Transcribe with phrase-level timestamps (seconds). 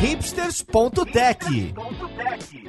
[0.00, 1.74] hipsters.tech,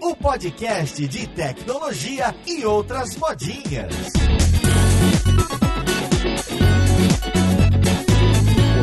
[0.02, 3.96] o podcast de tecnologia e outras modinhas.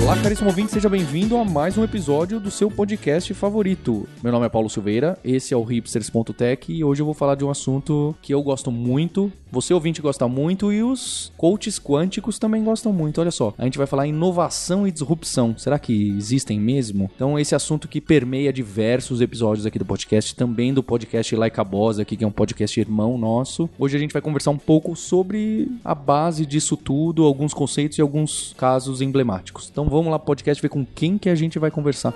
[0.02, 4.08] Olá, caríssimo ouvinte, seja bem-vindo a mais um episódio do seu podcast favorito.
[4.22, 7.44] Meu nome é Paulo Silveira, esse é o hipsters.tech e hoje eu vou falar de
[7.44, 12.62] um assunto que eu gosto muito, você ouvinte gosta muito e os coaches quânticos também
[12.62, 13.20] gostam muito.
[13.20, 15.56] Olha só, a gente vai falar inovação e disrupção.
[15.56, 17.10] Será que existem mesmo?
[17.14, 21.64] Então, esse assunto que permeia diversos episódios aqui do podcast, também do podcast Like a
[21.64, 23.68] Boss aqui, que é um podcast irmão nosso.
[23.78, 28.02] Hoje a gente vai conversar um pouco sobre a base disso tudo, alguns conceitos e
[28.02, 29.68] alguns casos emblemáticos.
[29.70, 32.14] Então, vamos lá podcast ver com quem que a gente vai conversar.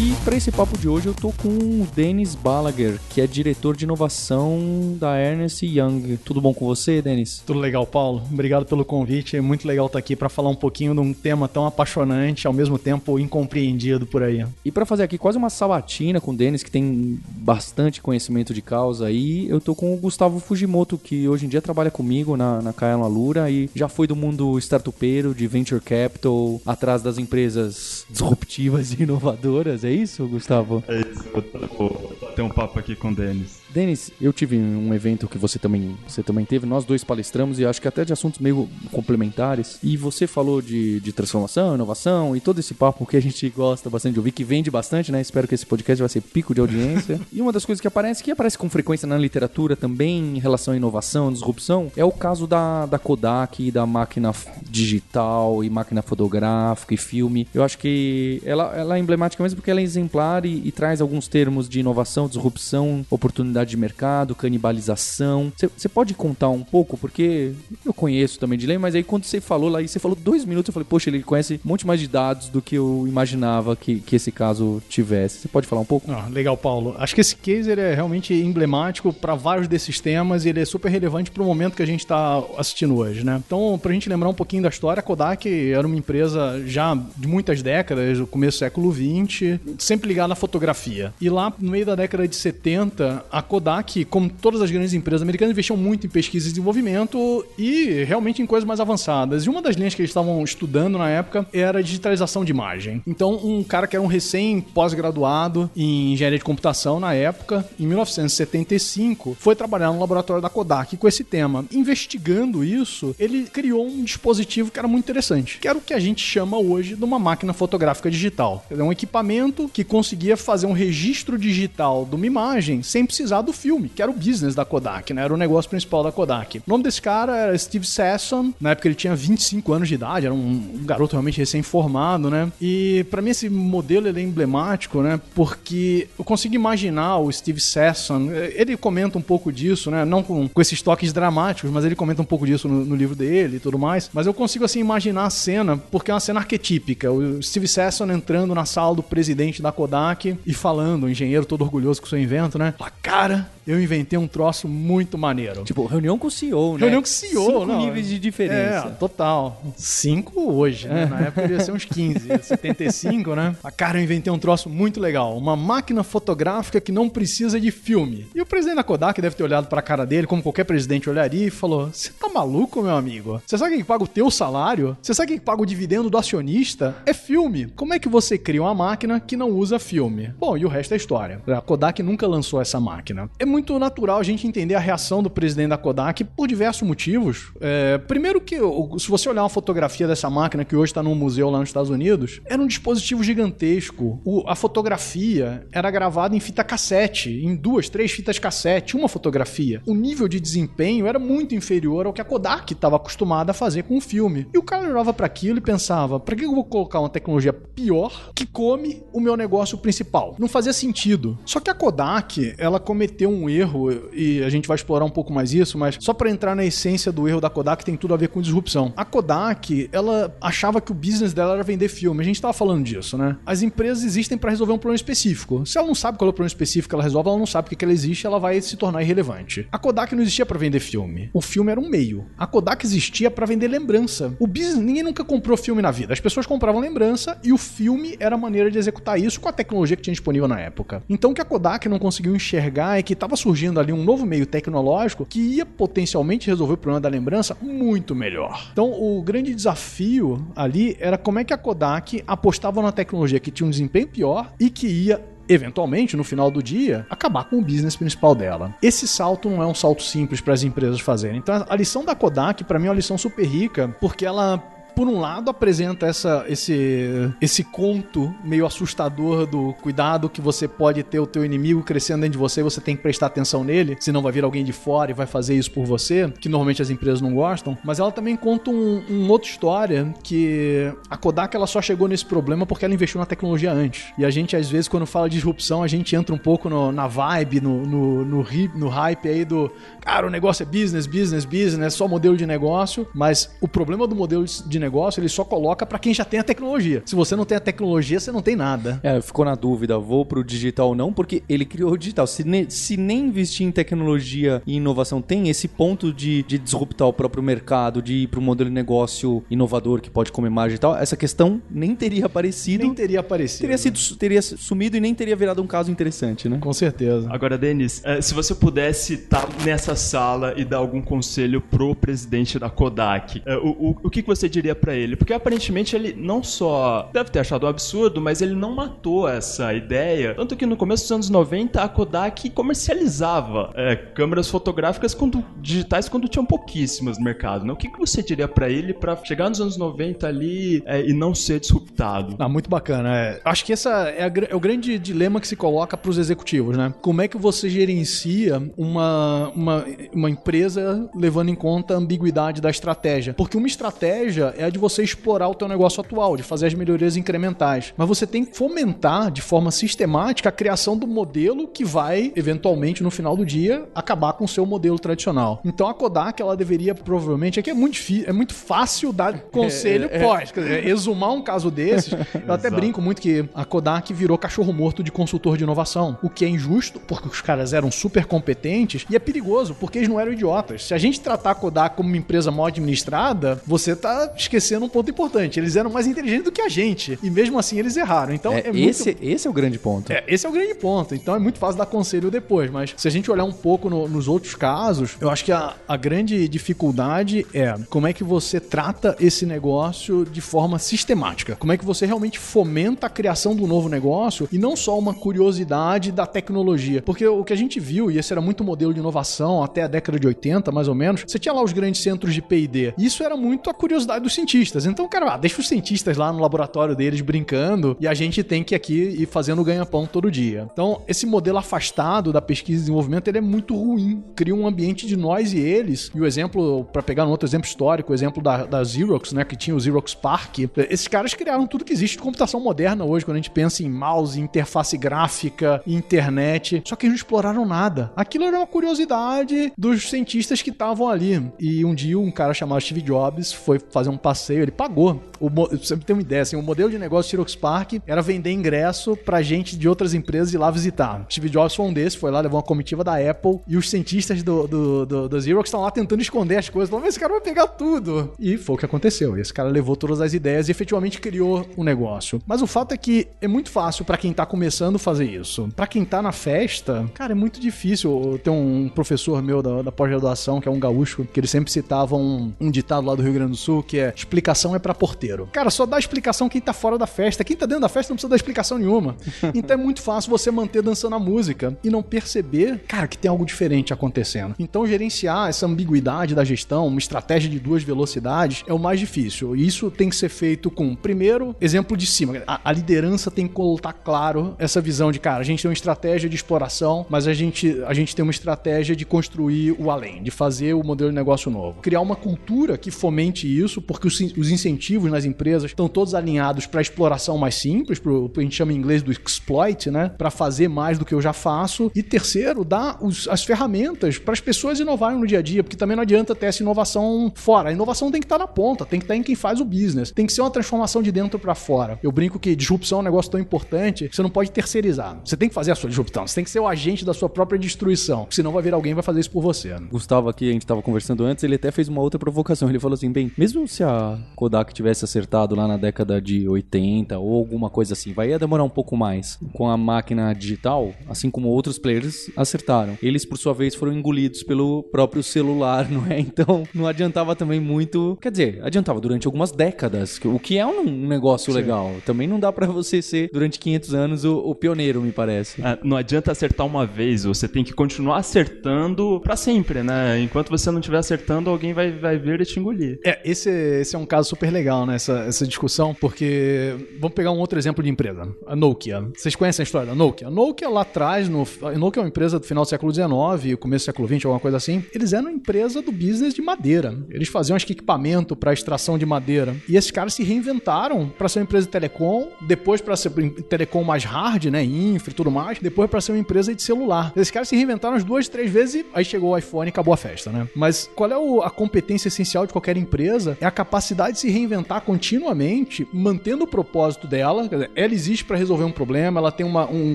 [0.00, 3.76] E para esse papo de hoje eu tô com o Denis Balaguer, que é diretor
[3.76, 6.18] de inovação da Ernest Young.
[6.24, 7.42] Tudo bom com você, Denis?
[7.46, 8.22] Tudo legal, Paulo.
[8.32, 9.36] Obrigado pelo convite.
[9.36, 12.52] É muito legal estar aqui para falar um pouquinho de um tema tão apaixonante, ao
[12.52, 14.46] mesmo tempo incompreendido por aí.
[14.64, 18.62] E para fazer aqui quase uma sabatina com o Denis, que tem bastante conhecimento de
[18.62, 22.62] causa aí, eu tô com o Gustavo Fujimoto, que hoje em dia trabalha comigo na,
[22.62, 28.06] na Kaela Lura e já foi do mundo startupeiro, de venture capital, atrás das empresas
[28.08, 30.82] disruptivas e inovadoras é isso, Gustavo?
[30.88, 31.90] É isso, eu vou
[32.34, 33.60] ter um papo aqui com o Denis.
[33.70, 37.66] Denis, eu tive um evento que você também, você também teve, nós dois palestramos e
[37.66, 39.78] acho que até de assuntos meio complementares.
[39.82, 43.90] E você falou de, de transformação, inovação e todo esse papo que a gente gosta
[43.90, 45.20] bastante de ouvir, que vende bastante, né?
[45.20, 47.20] Espero que esse podcast vai ser pico de audiência.
[47.32, 50.74] e uma das coisas que aparece, que aparece com frequência na literatura também em relação
[50.74, 56.94] à inovação, disrupção, é o caso da, da Kodak, da máquina digital e máquina fotográfica
[56.94, 57.46] e filme.
[57.54, 61.00] Eu acho que ela, ela é emblemática mesmo porque ela é exemplar e, e traz
[61.00, 65.52] alguns termos de inovação, disrupção, oportunidade de mercado, canibalização.
[65.76, 66.96] Você pode contar um pouco?
[66.96, 67.52] Porque
[67.84, 70.68] eu conheço também de lei, mas aí quando você falou lá, você falou dois minutos,
[70.68, 74.00] eu falei, poxa, ele conhece um monte mais de dados do que eu imaginava que,
[74.00, 75.38] que esse caso tivesse.
[75.38, 76.10] Você pode falar um pouco?
[76.10, 76.94] Ah, legal, Paulo.
[76.98, 80.64] Acho que esse case ele é realmente emblemático para vários desses temas e ele é
[80.64, 83.40] super relevante para o momento que a gente está assistindo hoje, né?
[83.44, 86.94] Então, para a gente lembrar um pouquinho da história, a Kodak era uma empresa já
[87.16, 91.12] de muitas décadas, no começo do século XX, sempre ligada à fotografia.
[91.20, 95.22] E lá, no meio da década de 70, a Kodak, como todas as grandes empresas
[95.22, 99.44] americanas, investiam muito em pesquisa e desenvolvimento e realmente em coisas mais avançadas.
[99.44, 103.02] E uma das linhas que eles estavam estudando na época era a digitalização de imagem.
[103.06, 107.86] Então, um cara que era um recém pós-graduado em engenharia de computação na época, em
[107.86, 111.64] 1975, foi trabalhar no laboratório da Kodak com esse tema.
[111.72, 115.98] Investigando isso, ele criou um dispositivo que era muito interessante, que era o que a
[115.98, 118.64] gente chama hoje de uma máquina fotográfica digital.
[118.70, 123.52] É um equipamento que conseguia fazer um registro digital de uma imagem sem precisar do
[123.52, 125.22] filme, que era o business da Kodak, né?
[125.22, 126.58] Era o negócio principal da Kodak.
[126.58, 130.26] O nome desse cara era Steve Sasson, na época ele tinha 25 anos de idade,
[130.26, 132.50] era um, um garoto realmente recém-formado, né?
[132.60, 135.20] E para mim esse modelo é emblemático, né?
[135.34, 140.04] Porque eu consigo imaginar o Steve Sasson, ele comenta um pouco disso, né?
[140.04, 143.14] Não com, com esses toques dramáticos, mas ele comenta um pouco disso no, no livro
[143.14, 144.10] dele e tudo mais.
[144.12, 147.10] Mas eu consigo assim imaginar a cena, porque é uma cena arquetípica.
[147.10, 151.62] O Steve Sasson entrando na sala do presidente da Kodak e falando, o engenheiro todo
[151.62, 152.74] orgulhoso com o seu invento, né?
[152.78, 153.27] Fala, cara,
[153.66, 155.62] eu inventei um troço muito maneiro.
[155.64, 156.80] Tipo, reunião com o CEO, né?
[156.80, 157.78] Reunião com o CEO, Cinco não.
[157.78, 158.88] níveis de diferença.
[158.88, 159.62] É, total.
[159.76, 161.06] Cinco hoje, né?
[161.06, 163.54] Na época ia ser uns 15, 75, né?
[163.62, 165.36] A cara, eu inventei um troço muito legal.
[165.36, 168.26] Uma máquina fotográfica que não precisa de filme.
[168.34, 171.46] E o presidente da Kodak deve ter olhado pra cara dele, como qualquer presidente olharia,
[171.46, 173.42] e falou: Você tá maluco, meu amigo?
[173.46, 174.96] Você sabe quem paga o teu salário?
[175.02, 176.96] Você sabe quem paga o dividendo do acionista?
[177.04, 177.66] É filme.
[177.76, 180.32] Como é que você cria uma máquina que não usa filme?
[180.38, 181.40] Bom, e o resto é história.
[181.46, 183.17] A Kodak nunca lançou essa máquina.
[183.38, 187.52] É muito natural a gente entender a reação do presidente da Kodak por diversos motivos.
[187.60, 188.56] É, primeiro que,
[188.98, 191.90] se você olhar uma fotografia dessa máquina que hoje está num museu lá nos Estados
[191.90, 194.20] Unidos, era um dispositivo gigantesco.
[194.24, 199.82] O, a fotografia era gravada em fita cassete, em duas, três fitas cassete, uma fotografia.
[199.86, 203.84] O nível de desempenho era muito inferior ao que a Kodak estava acostumada a fazer
[203.84, 204.46] com o filme.
[204.52, 207.52] E o cara olhava para aquilo e pensava: para que eu vou colocar uma tecnologia
[207.52, 210.36] pior que come o meu negócio principal?
[210.38, 211.38] Não fazia sentido.
[211.44, 215.32] Só que a Kodak, ela cometeu um erro e a gente vai explorar um pouco
[215.32, 218.16] mais isso, mas só para entrar na essência do erro da Kodak tem tudo a
[218.16, 218.92] ver com disrupção.
[218.96, 222.20] A Kodak, ela achava que o business dela era vender filme.
[222.20, 223.36] A gente tava falando disso, né?
[223.44, 225.64] As empresas existem para resolver um problema específico.
[225.66, 227.68] Se ela não sabe qual é o problema específico que ela resolve, ela não sabe
[227.68, 229.66] porque ela existe, ela vai se tornar irrelevante.
[229.70, 231.30] A Kodak não existia para vender filme.
[231.32, 232.26] O filme era um meio.
[232.36, 234.34] A Kodak existia para vender lembrança.
[234.38, 236.12] O business, ninguém nunca comprou filme na vida.
[236.12, 239.52] As pessoas compravam lembrança e o filme era a maneira de executar isso com a
[239.52, 241.02] tecnologia que tinha disponível na época.
[241.08, 244.26] Então o que a Kodak não conseguiu enxergar é que estava surgindo ali um novo
[244.26, 248.68] meio tecnológico que ia potencialmente resolver o problema da lembrança muito melhor.
[248.72, 253.50] Então, o grande desafio ali era como é que a Kodak apostava na tecnologia que
[253.50, 257.62] tinha um desempenho pior e que ia eventualmente, no final do dia, acabar com o
[257.62, 258.74] business principal dela.
[258.82, 261.38] Esse salto não é um salto simples para as empresas fazerem.
[261.38, 264.62] Então, a lição da Kodak, para mim, é uma lição super rica, porque ela
[264.94, 271.02] por um lado, apresenta essa, esse, esse conto meio assustador do cuidado que você pode
[271.02, 273.96] ter o teu inimigo crescendo dentro de você e você tem que prestar atenção nele,
[274.00, 276.90] senão vai vir alguém de fora e vai fazer isso por você, que normalmente as
[276.90, 277.78] empresas não gostam.
[277.84, 282.26] Mas ela também conta um, um outra história que a Kodak ela só chegou nesse
[282.26, 284.12] problema porque ela investiu na tecnologia antes.
[284.18, 286.90] E a gente, às vezes, quando fala de disrupção, a gente entra um pouco no,
[286.90, 289.70] na vibe, no, no, no, no hype aí do
[290.00, 294.06] cara, o negócio é business, business, business, é só modelo de negócio, mas o problema
[294.06, 297.02] do modelo de negócio negócio, ele só coloca para quem já tem a tecnologia.
[297.04, 298.98] Se você não tem a tecnologia, você não tem nada.
[299.02, 302.26] É, ficou na dúvida, vou pro digital ou não, porque ele criou o digital.
[302.26, 307.06] Se, ne, se nem investir em tecnologia e inovação tem esse ponto de, de disruptar
[307.06, 310.78] o próprio mercado, de ir pro modelo de negócio inovador que pode comer margem e
[310.78, 312.84] tal, essa questão nem teria aparecido.
[312.84, 313.60] Nem teria aparecido.
[313.60, 316.58] Teria, sido, teria sumido e nem teria virado um caso interessante, né?
[316.60, 317.28] Com certeza.
[317.30, 322.58] Agora, Denis, eh, se você pudesse estar nessa sala e dar algum conselho pro presidente
[322.58, 326.42] da Kodak, eh, o, o, o que você diria para ele, porque aparentemente ele não
[326.42, 330.34] só deve ter achado um absurdo, mas ele não matou essa ideia.
[330.34, 336.08] Tanto que no começo dos anos 90 a Kodak comercializava é, câmeras fotográficas quando, digitais
[336.08, 337.64] quando tinham pouquíssimas no mercado.
[337.64, 337.72] Né?
[337.72, 341.12] O que, que você diria para ele para chegar nos anos 90 ali é, e
[341.12, 342.36] não ser disruptado?
[342.38, 343.16] Ah, muito bacana.
[343.16, 343.40] É.
[343.44, 346.92] Acho que essa é, é o grande dilema que se coloca para os executivos, né?
[347.00, 352.70] Como é que você gerencia uma, uma, uma empresa levando em conta a ambiguidade da
[352.70, 353.34] estratégia?
[353.34, 356.74] Porque uma estratégia é a de você explorar o teu negócio atual, de fazer as
[356.74, 357.94] melhorias incrementais.
[357.96, 363.02] Mas você tem que fomentar de forma sistemática a criação do modelo que vai, eventualmente,
[363.02, 365.60] no final do dia, acabar com o seu modelo tradicional.
[365.64, 370.16] Então a Kodak, ela deveria provavelmente, aqui é muito, é muito fácil dar conselho é,
[370.16, 372.12] é, pós, quer dizer, exumar um caso desses.
[372.46, 376.28] eu até brinco muito que a Kodak virou cachorro morto de consultor de inovação, o
[376.28, 380.18] que é injusto, porque os caras eram super competentes, e é perigoso, porque eles não
[380.18, 380.84] eram idiotas.
[380.84, 384.88] Se a gente tratar a Kodak como uma empresa mal administrada, você tá esquecendo um
[384.88, 385.60] ponto importante.
[385.60, 387.18] Eles eram mais inteligentes do que a gente.
[387.22, 388.34] E mesmo assim eles erraram.
[388.34, 389.24] Então é, é esse, muito...
[389.24, 390.12] esse é o grande ponto.
[390.12, 391.14] É, esse é o grande ponto.
[391.14, 392.70] Então é muito fácil dar conselho depois.
[392.70, 395.74] Mas se a gente olhar um pouco no, nos outros casos, eu acho que a,
[395.86, 401.56] a grande dificuldade é como é que você trata esse negócio de forma sistemática.
[401.56, 405.14] Como é que você realmente fomenta a criação do novo negócio e não só uma
[405.14, 407.02] curiosidade da tecnologia.
[407.02, 409.88] Porque o que a gente viu, e esse era muito modelo de inovação até a
[409.88, 412.94] década de 80, mais ou menos, você tinha lá os grandes centros de P&D.
[412.96, 414.86] Isso era muito a curiosidade dos cientistas.
[414.86, 418.62] Então, cara, ah, deixa os cientistas lá no laboratório deles brincando e a gente tem
[418.62, 420.68] que aqui ir fazendo ganha-pão todo dia.
[420.72, 424.22] Então, esse modelo afastado da pesquisa e desenvolvimento ele é muito ruim.
[424.36, 426.10] Cria um ambiente de nós e eles.
[426.14, 429.44] E o exemplo, para pegar um outro exemplo histórico, o exemplo da, da Xerox, né,
[429.44, 430.58] que tinha o Xerox Park,
[430.88, 433.90] esses caras criaram tudo que existe de computação moderna hoje, quando a gente pensa em
[433.90, 436.82] mouse, interface gráfica, internet.
[436.86, 438.12] Só que eles não exploraram nada.
[438.14, 441.42] Aquilo era uma curiosidade dos cientistas que estavam ali.
[441.58, 445.22] E um dia um cara chamado Steve Jobs foi fazer um passeio ele pagou.
[445.40, 449.16] O, você tem uma ideia, assim, o modelo de negócio do Park era vender ingresso
[449.16, 451.24] pra gente de outras empresas ir lá visitar.
[451.30, 454.42] Steve Jobs foi um desses, foi lá, levou uma comitiva da Apple e os cientistas
[454.42, 456.90] do, do, do, do Xerox estão lá tentando esconder as coisas.
[456.90, 458.32] Mas esse cara vai pegar tudo.
[458.38, 459.38] E foi o que aconteceu.
[459.38, 462.42] Esse cara levou todas as ideias e efetivamente criou o um negócio.
[462.46, 465.68] Mas o fato é que é muito fácil para quem tá começando fazer isso.
[465.74, 468.38] Para quem tá na festa, cara, é muito difícil.
[468.44, 472.16] Tem um professor meu da, da pós-graduação, que é um gaúcho, que ele sempre citava
[472.16, 475.48] um, um ditado lá do Rio Grande do Sul, que é explicação é para porteiro.
[475.52, 477.44] Cara, só dá explicação quem tá fora da festa.
[477.44, 479.16] Quem tá dentro da festa não precisa dar explicação nenhuma.
[479.54, 483.28] Então é muito fácil você manter dançando a música e não perceber, cara, que tem
[483.28, 484.54] algo diferente acontecendo.
[484.58, 489.56] Então gerenciar essa ambiguidade da gestão, uma estratégia de duas velocidades, é o mais difícil.
[489.56, 492.42] E isso tem que ser feito com, primeiro, exemplo de cima.
[492.46, 495.74] A, a liderança tem que colocar claro essa visão de, cara, a gente tem uma
[495.74, 500.22] estratégia de exploração, mas a gente, a gente tem uma estratégia de construir o além,
[500.22, 501.80] de fazer o modelo de negócio novo.
[501.80, 506.66] Criar uma cultura que fomente isso, porque os, os incentivos nas empresas estão todos alinhados
[506.66, 510.10] para exploração mais simples, para o que a gente chama em inglês do exploit, né?
[510.16, 511.90] Para fazer mais do que eu já faço.
[511.94, 515.76] E terceiro, dar os, as ferramentas para as pessoas inovarem no dia a dia, porque
[515.76, 517.68] também não adianta ter essa inovação fora.
[517.68, 520.10] A inovação tem que estar na ponta, tem que estar em quem faz o business.
[520.10, 521.98] Tem que ser uma transformação de dentro para fora.
[522.02, 525.20] Eu brinco que disrupção é um negócio tão importante que você não pode terceirizar.
[525.24, 527.28] Você tem que fazer a sua disrupção, você tem que ser o agente da sua
[527.28, 528.26] própria destruição.
[528.30, 529.68] Senão vai vir alguém vai fazer isso por você.
[529.70, 529.86] Né?
[529.90, 532.68] Gustavo aqui, a gente estava conversando antes, ele até fez uma outra provocação.
[532.68, 536.48] Ele falou assim: bem, mesmo se a a Kodak tivesse acertado lá na década de
[536.48, 539.38] 80 ou alguma coisa assim, vai ia demorar um pouco mais.
[539.52, 542.96] Com a máquina digital, assim como outros players acertaram.
[543.02, 546.20] Eles, por sua vez, foram engolidos pelo próprio celular, não é?
[546.20, 548.18] Então, não adiantava também muito.
[548.20, 551.58] Quer dizer, adiantava durante algumas décadas, o que é um negócio Sim.
[551.58, 551.92] legal.
[552.04, 555.60] Também não dá para você ser, durante 500 anos, o, o pioneiro, me parece.
[555.62, 560.20] É, não adianta acertar uma vez, você tem que continuar acertando para sempre, né?
[560.20, 563.00] Enquanto você não estiver acertando, alguém vai, vai vir e te engolir.
[563.04, 564.96] É, esse, esse é um caso super legal, né?
[564.96, 569.08] Essa, essa discussão, porque vamos pegar um outro exemplo de empresa, a Nokia.
[569.16, 570.28] Vocês conhecem a história da Nokia?
[570.28, 573.56] A Nokia lá atrás, no, a Nokia é uma empresa do final do século XIX,
[573.58, 574.84] começo do século XX, alguma coisa assim.
[574.94, 576.96] Eles eram uma empresa do business de madeira.
[577.10, 579.56] Eles faziam acho que equipamento para extração de madeira.
[579.68, 583.10] E esses caras se reinventaram para ser uma empresa de telecom, depois para ser
[583.48, 587.12] telecom mais hard, né, infra e tudo mais, depois para ser uma empresa de celular.
[587.16, 589.94] Esses caras se reinventaram as duas, três vezes e aí chegou o iPhone e acabou
[589.94, 590.48] a festa, né?
[590.54, 593.36] Mas qual é o, a competência essencial de qualquer empresa?
[593.40, 593.67] É a capacidade
[594.12, 597.48] de se reinventar continuamente, mantendo o propósito dela.
[597.74, 599.94] Ela existe para resolver um problema, ela tem uma, um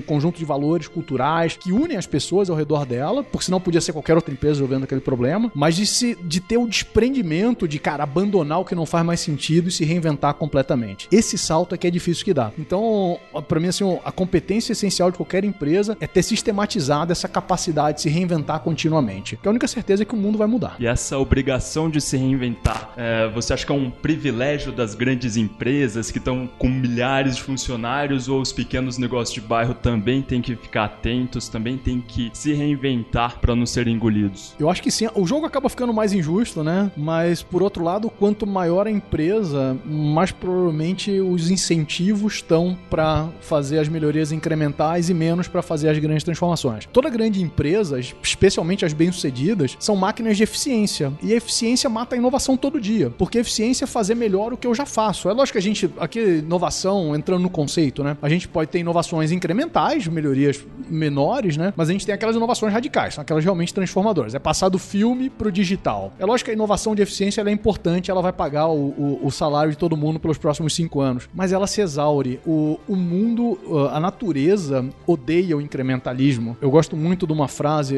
[0.00, 3.92] conjunto de valores culturais que unem as pessoas ao redor dela, porque senão podia ser
[3.92, 8.02] qualquer outra empresa resolvendo aquele problema, mas de, se, de ter o desprendimento de, cara,
[8.02, 11.08] abandonar o que não faz mais sentido e se reinventar completamente.
[11.10, 12.52] Esse salto é que é difícil que dá.
[12.58, 17.96] Então, para mim, assim, a competência essencial de qualquer empresa é ter sistematizado essa capacidade
[17.96, 19.38] de se reinventar continuamente.
[19.44, 20.76] A única certeza é que o mundo vai mudar.
[20.78, 25.36] E essa obrigação de se reinventar, é, você acha que é um privilégio das grandes
[25.36, 30.40] empresas que estão com milhares de funcionários ou os pequenos negócios de bairro também têm
[30.40, 34.54] que ficar atentos, também têm que se reinventar para não serem engolidos?
[34.58, 35.08] Eu acho que sim.
[35.14, 36.90] O jogo acaba ficando mais injusto, né?
[36.96, 43.78] Mas por outro lado, quanto maior a empresa, mais provavelmente os incentivos estão para fazer
[43.78, 46.86] as melhorias incrementais e menos para fazer as grandes transformações.
[46.92, 51.12] Toda grande empresa, especialmente as bem-sucedidas, são máquinas de eficiência.
[51.22, 54.56] E a eficiência mata a inovação todo dia, porque a eficiência é fazer melhor o
[54.56, 55.28] que eu já faço.
[55.28, 58.16] É lógico que a gente, aqui, inovação, entrando no conceito, né?
[58.20, 61.72] A gente pode ter inovações incrementais, melhorias menores, né?
[61.76, 64.34] Mas a gente tem aquelas inovações radicais, são aquelas realmente transformadoras.
[64.34, 66.12] É passar do filme pro digital.
[66.18, 69.30] É lógico que a inovação de eficiência é importante, ela vai pagar o, o, o,
[69.30, 72.40] salário de todo mundo pelos próximos cinco anos, mas ela se exaure.
[72.46, 73.58] O, o mundo,
[73.92, 76.56] a natureza odeia o incrementalismo.
[76.60, 77.96] Eu gosto muito de uma frase,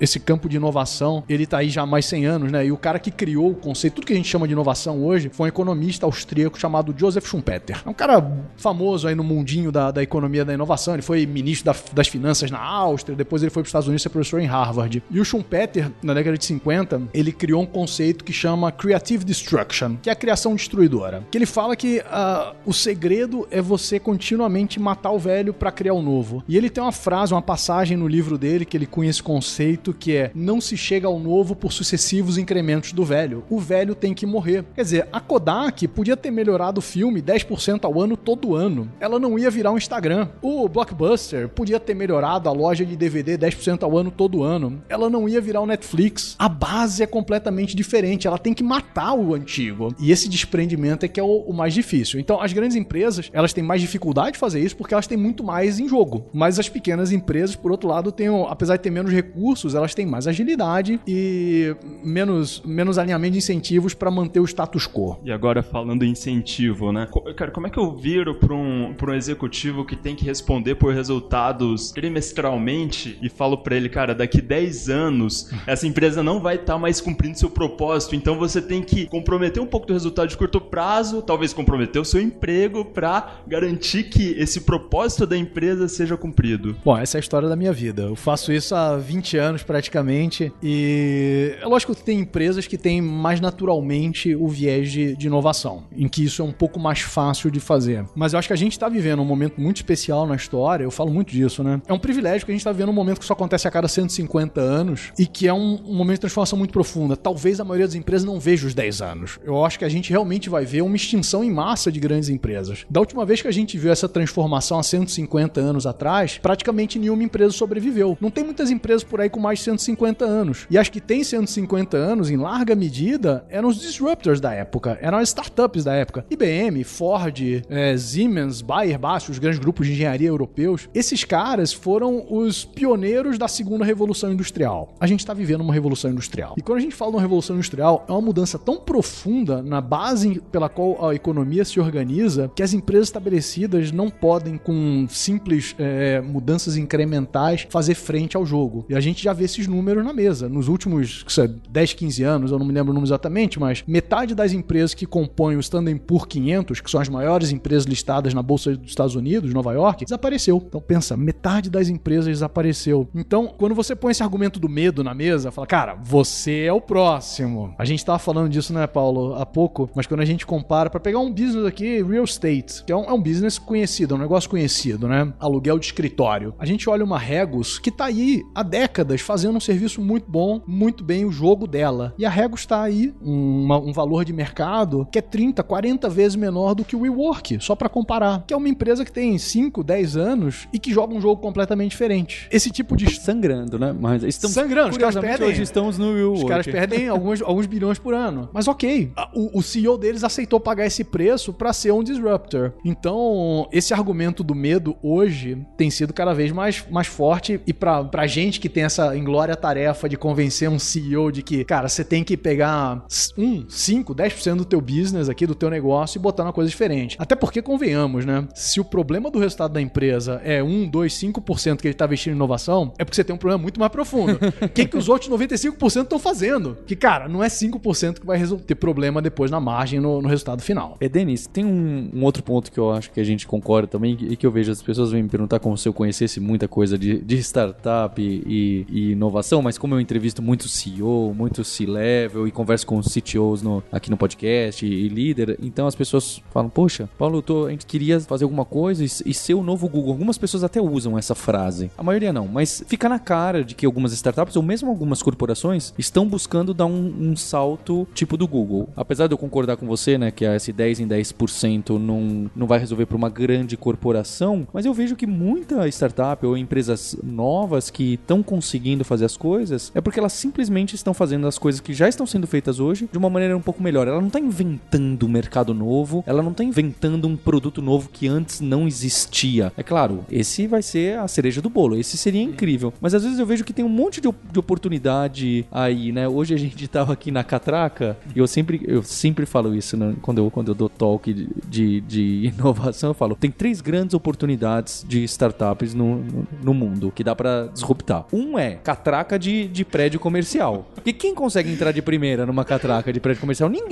[0.00, 2.66] esse campo de inovação, ele tá aí já há mais 100 anos, né?
[2.66, 5.30] E o cara que criou o conceito, tudo que a gente chama de inovação hoje,
[5.32, 7.82] foi um economista austríaco chamado Joseph Schumpeter.
[7.84, 8.24] É um cara
[8.56, 12.50] famoso aí no mundinho da, da economia da inovação, ele foi ministro da, das finanças
[12.50, 15.02] na Áustria, depois ele foi para os Estados Unidos ser professor em Harvard.
[15.10, 19.96] E o Schumpeter, na década de 50, ele criou um conceito que chama Creative Destruction,
[20.02, 21.24] que é a criação destruidora.
[21.30, 25.94] Que ele fala que uh, o segredo é você continuamente matar o velho para criar
[25.94, 26.42] o novo.
[26.48, 29.92] E ele tem uma frase, uma passagem no livro dele que ele cunha esse conceito
[29.92, 33.44] que é: não se chega ao novo por sucessivos incrementos do velho.
[33.48, 34.64] O velho tem que morrer.
[34.74, 38.90] Quer dizer, a Kodak podia ter melhorado o filme 10% ao ano todo ano.
[39.00, 40.28] Ela não ia virar um Instagram.
[40.42, 44.82] O Blockbuster podia ter melhorado a loja de DVD 10% ao ano todo ano.
[44.88, 46.34] Ela não ia virar o um Netflix.
[46.38, 48.26] A base é completamente diferente.
[48.26, 49.94] Ela tem que matar o antigo.
[49.98, 52.20] E esse desprendimento é que é o, o mais difícil.
[52.20, 55.42] Então, as grandes empresas, elas têm mais dificuldade de fazer isso porque elas têm muito
[55.42, 56.26] mais em jogo.
[56.32, 60.06] Mas as pequenas empresas, por outro lado, têm, apesar de ter menos recursos, elas têm
[60.06, 65.18] mais agilidade e menos, menos alinhamento de incentivos para manter o status quo.
[65.24, 67.08] E agora falando em incentivo, né?
[67.36, 70.74] Cara, como é que eu viro para um, pra um executivo que tem que responder
[70.74, 76.56] por resultados trimestralmente e falo para ele, cara, daqui 10 anos essa empresa não vai
[76.56, 80.28] estar tá mais cumprindo seu propósito, então você tem que comprometer um pouco do resultado
[80.28, 85.88] de curto prazo, talvez comprometer o seu emprego para garantir que esse propósito da empresa
[85.88, 86.76] seja cumprido.
[86.84, 88.02] Bom, essa é a história da minha vida.
[88.02, 93.00] Eu faço isso há 20 anos praticamente e é lógico que tem empresas que têm
[93.00, 97.50] mais naturalmente o viés de, de inovação, em que isso é um pouco mais fácil
[97.50, 98.04] de fazer.
[98.14, 100.90] Mas eu acho que a gente está vivendo um momento muito especial na história, eu
[100.90, 101.80] falo muito disso, né?
[101.86, 103.88] É um privilégio que a gente está vivendo um momento que só acontece a cada
[103.88, 107.16] 150 anos e que é um, um momento de transformação muito profunda.
[107.16, 109.38] Talvez a maioria das empresas não veja os 10 anos.
[109.44, 112.84] Eu acho que a gente realmente vai ver uma extinção em massa de grandes empresas.
[112.90, 117.22] Da última vez que a gente viu essa transformação há 150 anos atrás, praticamente nenhuma
[117.22, 118.16] empresa sobreviveu.
[118.20, 120.66] Não tem muitas empresas por aí com mais de 150 anos.
[120.70, 125.18] E as que têm 150 anos, em larga medida, eram os disruptors da época, eram
[125.18, 126.24] as startups da época.
[126.30, 130.88] IBM, Ford, é, Siemens, Bayer, Basso, os grandes grupos de engenharia europeus.
[130.94, 134.94] Esses caras foram os pioneiros da segunda revolução industrial.
[135.00, 136.54] A gente está vivendo uma revolução industrial.
[136.56, 139.80] E quando a gente fala de uma revolução industrial, é uma mudança tão profunda na
[139.80, 145.74] base pela qual a economia se organiza que as empresas estabelecidas não podem, com simples
[145.78, 148.84] é, mudanças incrementais, fazer frente ao jogo.
[148.88, 150.48] E a gente já vê esses números na mesa.
[150.48, 151.24] Nos últimos
[151.68, 155.04] 10, 15 anos, eu não me lembro o número exatamente, mas metade das empresas que
[155.04, 159.14] compõem o Standard Poor's 500, que são as maiores empresas listadas na Bolsa dos Estados
[159.14, 160.62] Unidos, Nova York, desapareceu.
[160.66, 163.08] Então pensa, metade das empresas desapareceu.
[163.14, 166.80] Então, quando você põe esse argumento do medo na mesa, fala, cara, você é o
[166.80, 167.74] próximo.
[167.78, 171.00] A gente tava falando disso, né, Paulo, há pouco, mas quando a gente compara, para
[171.00, 174.20] pegar um business aqui, real estate, que é um, é um business conhecido, é um
[174.20, 175.32] negócio conhecido, né?
[175.38, 176.54] Aluguel de escritório.
[176.58, 180.62] A gente olha uma Regus que tá aí há décadas fazendo um serviço muito bom,
[180.66, 182.14] muito bem o jogo dela.
[182.16, 186.36] E a Regus tá aí, um, um valor de mercado que é 30, 40 vezes
[186.36, 188.44] menor do que o WeWork, só para comparar.
[188.46, 191.90] Que é uma empresa que tem 5, 10 anos e que joga um jogo completamente
[191.90, 192.48] diferente.
[192.50, 193.94] Esse tipo de Sangrando, né?
[193.98, 195.48] Mas estamos Sangrando, os caras perdem.
[195.48, 198.48] Hoje estamos no Will Os caras perdem alguns, alguns bilhões por ano.
[198.52, 202.72] Mas ok, o, o CEO deles aceitou pagar esse preço pra ser um disruptor.
[202.84, 207.60] Então, esse argumento do medo hoje tem sido cada vez mais, mais forte.
[207.66, 211.64] E pra, pra gente que tem essa inglória tarefa de convencer um CEO de que,
[211.64, 213.04] cara, você tem que pegar
[213.36, 217.16] 1, 5, 10% do teu business aqui, do teu negócio e botar numa coisa diferente.
[217.18, 218.46] Até porque, convenhamos, né?
[218.54, 222.32] Se o problema do resultado da empresa é 1, 2, 5% que ele tá investindo
[222.32, 224.38] em inovação, é porque você tem um problema muito mais profundo.
[224.60, 226.76] O que, que os outros 95% estão fazendo?
[226.86, 230.62] Que, cara, não é 5% que vai ter problema depois na margem, no, no resultado
[230.62, 230.96] final.
[231.00, 234.16] É, Denis, tem um, um outro ponto que eu acho que a gente concorda também
[234.20, 236.98] e que eu vejo as pessoas vêm me perguntar como se eu conhecesse muita coisa
[236.98, 242.50] de, de startup e, e inovação, mas como eu entrevisto muito CEO, muito C-level e
[242.50, 247.40] converso com CTOs no, aqui no podcast e, líder, então as pessoas falam, poxa, Paulo,
[247.42, 250.12] tô- a gente queria fazer alguma coisa e, e ser o novo Google.
[250.12, 253.86] Algumas pessoas até usam essa frase, a maioria não, mas fica na cara de que
[253.86, 258.88] algumas startups ou mesmo algumas corporações estão buscando dar um, um salto tipo do Google.
[258.96, 262.78] Apesar de eu concordar com você, né, que esse 10 em 10% não, não vai
[262.78, 268.14] resolver para uma grande corporação, mas eu vejo que muita startup ou empresas novas que
[268.14, 272.08] estão conseguindo fazer as coisas é porque elas simplesmente estão fazendo as coisas que já
[272.08, 273.97] estão sendo feitas hoje de uma maneira um pouco melhor.
[274.06, 278.28] Ela não está inventando um mercado novo, ela não está inventando um produto novo que
[278.28, 279.72] antes não existia.
[279.76, 282.92] É claro, esse vai ser a cereja do bolo, esse seria incrível.
[283.00, 286.28] Mas às vezes eu vejo que tem um monte de, de oportunidade aí, né?
[286.28, 290.14] Hoje a gente tava aqui na Catraca e eu sempre, eu sempre falo isso né?
[290.22, 291.32] quando, eu, quando eu dou talk
[291.66, 293.10] de, de, inovação.
[293.10, 297.68] Eu falo: tem três grandes oportunidades de startups no, no, no mundo que dá pra
[297.72, 298.26] disruptar.
[298.32, 300.86] Um é catraca de, de prédio comercial.
[300.94, 303.68] Porque quem consegue entrar de primeira numa catraca de prédio comercial?
[303.68, 303.87] Ninguém.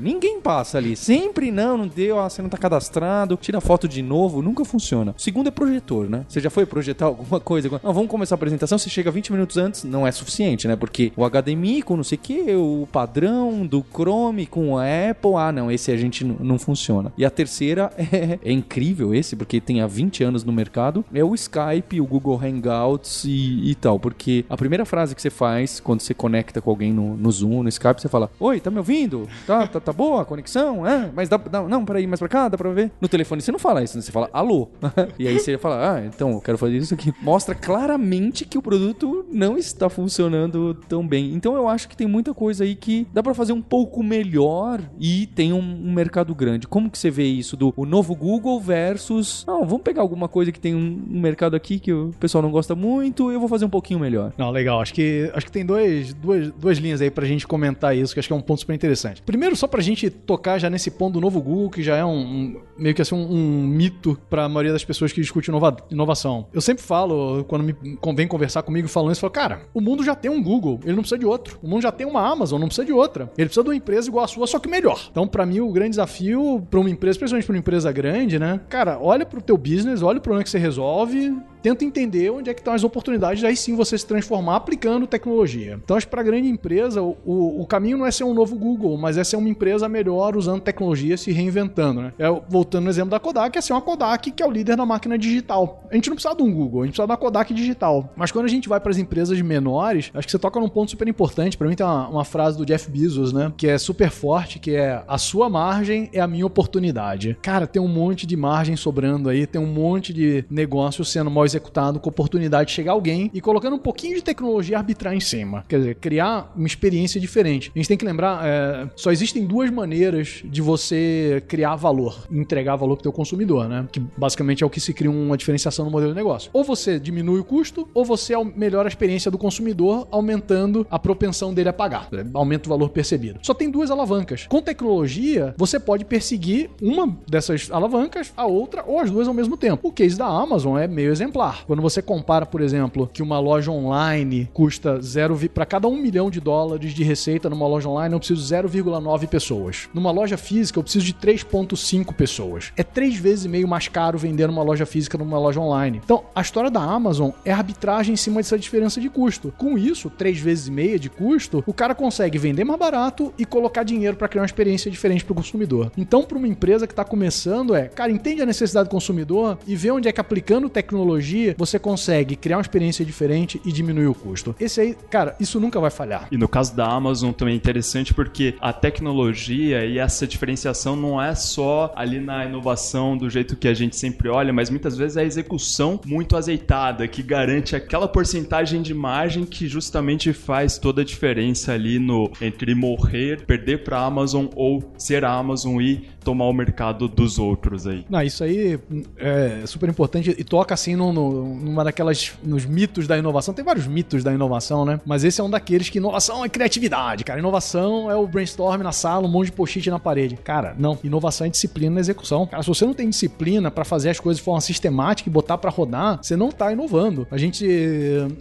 [0.00, 0.96] Ninguém passa ali.
[0.96, 5.14] Sempre não, não deu, ah, você não tá cadastrado, tira foto de novo, nunca funciona.
[5.16, 6.24] O segundo é projetor, né?
[6.28, 7.68] Você já foi projetar alguma coisa?
[7.82, 10.76] Não, vamos começar a apresentação, você chega 20 minutos antes, não é suficiente, né?
[10.76, 15.34] Porque o HDMI com não sei o que, o padrão do Chrome com a Apple,
[15.36, 17.12] ah, não, esse a gente não funciona.
[17.16, 21.24] E a terceira é, é incrível esse, porque tem há 20 anos no mercado, é
[21.24, 25.80] o Skype, o Google Hangouts e, e tal, porque a primeira frase que você faz
[25.80, 28.78] quando você conecta com alguém no, no Zoom, no Skype, você fala, oi, tá me
[28.78, 29.28] ouvindo?
[29.46, 30.86] Tá, tá, tá boa a conexão?
[30.86, 32.90] É, mas dá, dá, não, peraí, mais pra cá, dá pra ver?
[33.00, 34.02] No telefone você não fala isso, né?
[34.02, 34.68] você fala, alô.
[35.18, 37.12] e aí você fala, ah, então eu quero fazer isso aqui.
[37.20, 41.32] Mostra claramente que o produto não está funcionando tão bem.
[41.34, 44.80] Então eu acho que tem muita coisa aí que dá pra fazer um pouco melhor
[44.98, 46.66] e tem um, um mercado grande.
[46.66, 50.52] Como que você vê isso do o novo Google versus, não, vamos pegar alguma coisa
[50.52, 53.64] que tem um, um mercado aqui que o pessoal não gosta muito, eu vou fazer
[53.64, 54.32] um pouquinho melhor.
[54.36, 54.80] Não, legal.
[54.80, 58.20] Acho que, acho que tem dois, duas, duas linhas aí pra gente comentar isso, que
[58.20, 59.22] acho que é um ponto super interessante.
[59.30, 62.10] Primeiro, só pra gente tocar já nesse ponto do novo Google, que já é um,
[62.18, 66.48] um- meio que assim, um, um mito pra maioria das pessoas que discutem inova- inovação.
[66.52, 69.80] Eu sempre falo, quando me con- vem conversar comigo falando isso, eu falo, cara, o
[69.80, 71.60] mundo já tem um Google, ele não precisa de outro.
[71.62, 73.30] O mundo já tem uma Amazon, não precisa de outra.
[73.38, 75.00] Ele precisa de uma empresa igual a sua, só que melhor.
[75.12, 78.60] Então, pra mim, o grande desafio pra uma empresa, principalmente pra uma empresa grande, né?
[78.68, 82.54] Cara, olha pro teu business, olha o problema que você resolve, tenta entender onde é
[82.54, 85.78] que estão as oportunidades, aí sim você se transformar aplicando tecnologia.
[85.82, 88.56] Então, acho que para grande empresa, o, o, o caminho não é ser um novo
[88.56, 92.12] Google, mas é ser uma empresa melhor usando tecnologia, se reinventando, né?
[92.18, 94.86] É, voltando no exemplo da Kodak, é ser uma Kodak que é o líder da
[94.86, 95.84] máquina digital.
[95.90, 98.12] A gente não precisa de um Google, a gente precisa da Kodak digital.
[98.16, 100.90] Mas quando a gente vai para as empresas menores, acho que você toca num ponto
[100.90, 101.56] super importante.
[101.56, 103.52] Para mim tem uma, uma frase do Jeff Bezos, né?
[103.56, 107.36] Que é super forte, que é a sua margem é a minha oportunidade.
[107.42, 111.44] Cara, tem um monte de margem sobrando aí, tem um monte de negócio sendo mal
[111.50, 115.64] executado com oportunidade de chegar alguém e colocando um pouquinho de tecnologia arbitrar em cima.
[115.68, 117.70] Quer dizer, criar uma experiência diferente.
[117.74, 122.76] A gente tem que lembrar, é, só existem duas maneiras de você criar valor, entregar
[122.76, 123.86] valor pro teu consumidor, né?
[123.90, 126.50] Que basicamente é o que se cria uma diferenciação no modelo de negócio.
[126.52, 131.52] Ou você diminui o custo, ou você melhora a experiência do consumidor, aumentando a propensão
[131.52, 132.08] dele a pagar.
[132.34, 133.40] Aumenta o valor percebido.
[133.42, 134.46] Só tem duas alavancas.
[134.48, 139.56] Com tecnologia, você pode perseguir uma dessas alavancas, a outra, ou as duas ao mesmo
[139.56, 139.88] tempo.
[139.88, 141.39] O case da Amazon é meio exemplar.
[141.40, 141.64] Exemplar.
[141.66, 146.30] Quando você compara, por exemplo, que uma loja online custa zero para cada um milhão
[146.30, 149.88] de dólares de receita numa loja online, eu preciso 0,9 pessoas.
[149.94, 152.72] Numa loja física, eu preciso de 3,5 pessoas.
[152.76, 156.00] É três vezes e meio mais caro vender numa loja física numa loja online.
[156.04, 159.52] Então, a história da Amazon é arbitragem em cima dessa diferença de custo.
[159.56, 163.44] Com isso, três vezes e meia de custo, o cara consegue vender mais barato e
[163.44, 165.90] colocar dinheiro para criar uma experiência diferente para o consumidor.
[165.96, 169.76] Então, para uma empresa que está começando, é, cara, entende a necessidade do consumidor e
[169.76, 174.14] vê onde é que aplicando tecnologia você consegue criar uma experiência diferente e diminuir o
[174.14, 174.54] custo.
[174.60, 176.28] Esse aí, cara, isso nunca vai falhar.
[176.30, 181.20] E no caso da Amazon também é interessante porque a tecnologia e essa diferenciação não
[181.20, 185.16] é só ali na inovação do jeito que a gente sempre olha, mas muitas vezes
[185.16, 191.02] é a execução muito azeitada que garante aquela porcentagem de margem que justamente faz toda
[191.02, 196.08] a diferença ali no entre morrer, perder para a Amazon ou ser a Amazon e
[196.22, 198.04] tomar o mercado dos outros aí.
[198.08, 198.78] Não, isso aí
[199.16, 203.52] é super importante e toca assim no, no, numa daquelas nos mitos da inovação.
[203.52, 205.00] Tem vários mitos da inovação, né?
[205.04, 207.38] Mas esse é um daqueles que inovação é criatividade, cara.
[207.38, 210.36] Inovação é o brainstorm na sala, um monte de post-it na parede.
[210.36, 210.98] Cara, não.
[211.04, 212.46] Inovação é disciplina na execução.
[212.46, 215.58] Cara, se você não tem disciplina para fazer as coisas de forma sistemática e botar
[215.58, 217.26] para rodar, você não tá inovando.
[217.30, 217.64] A gente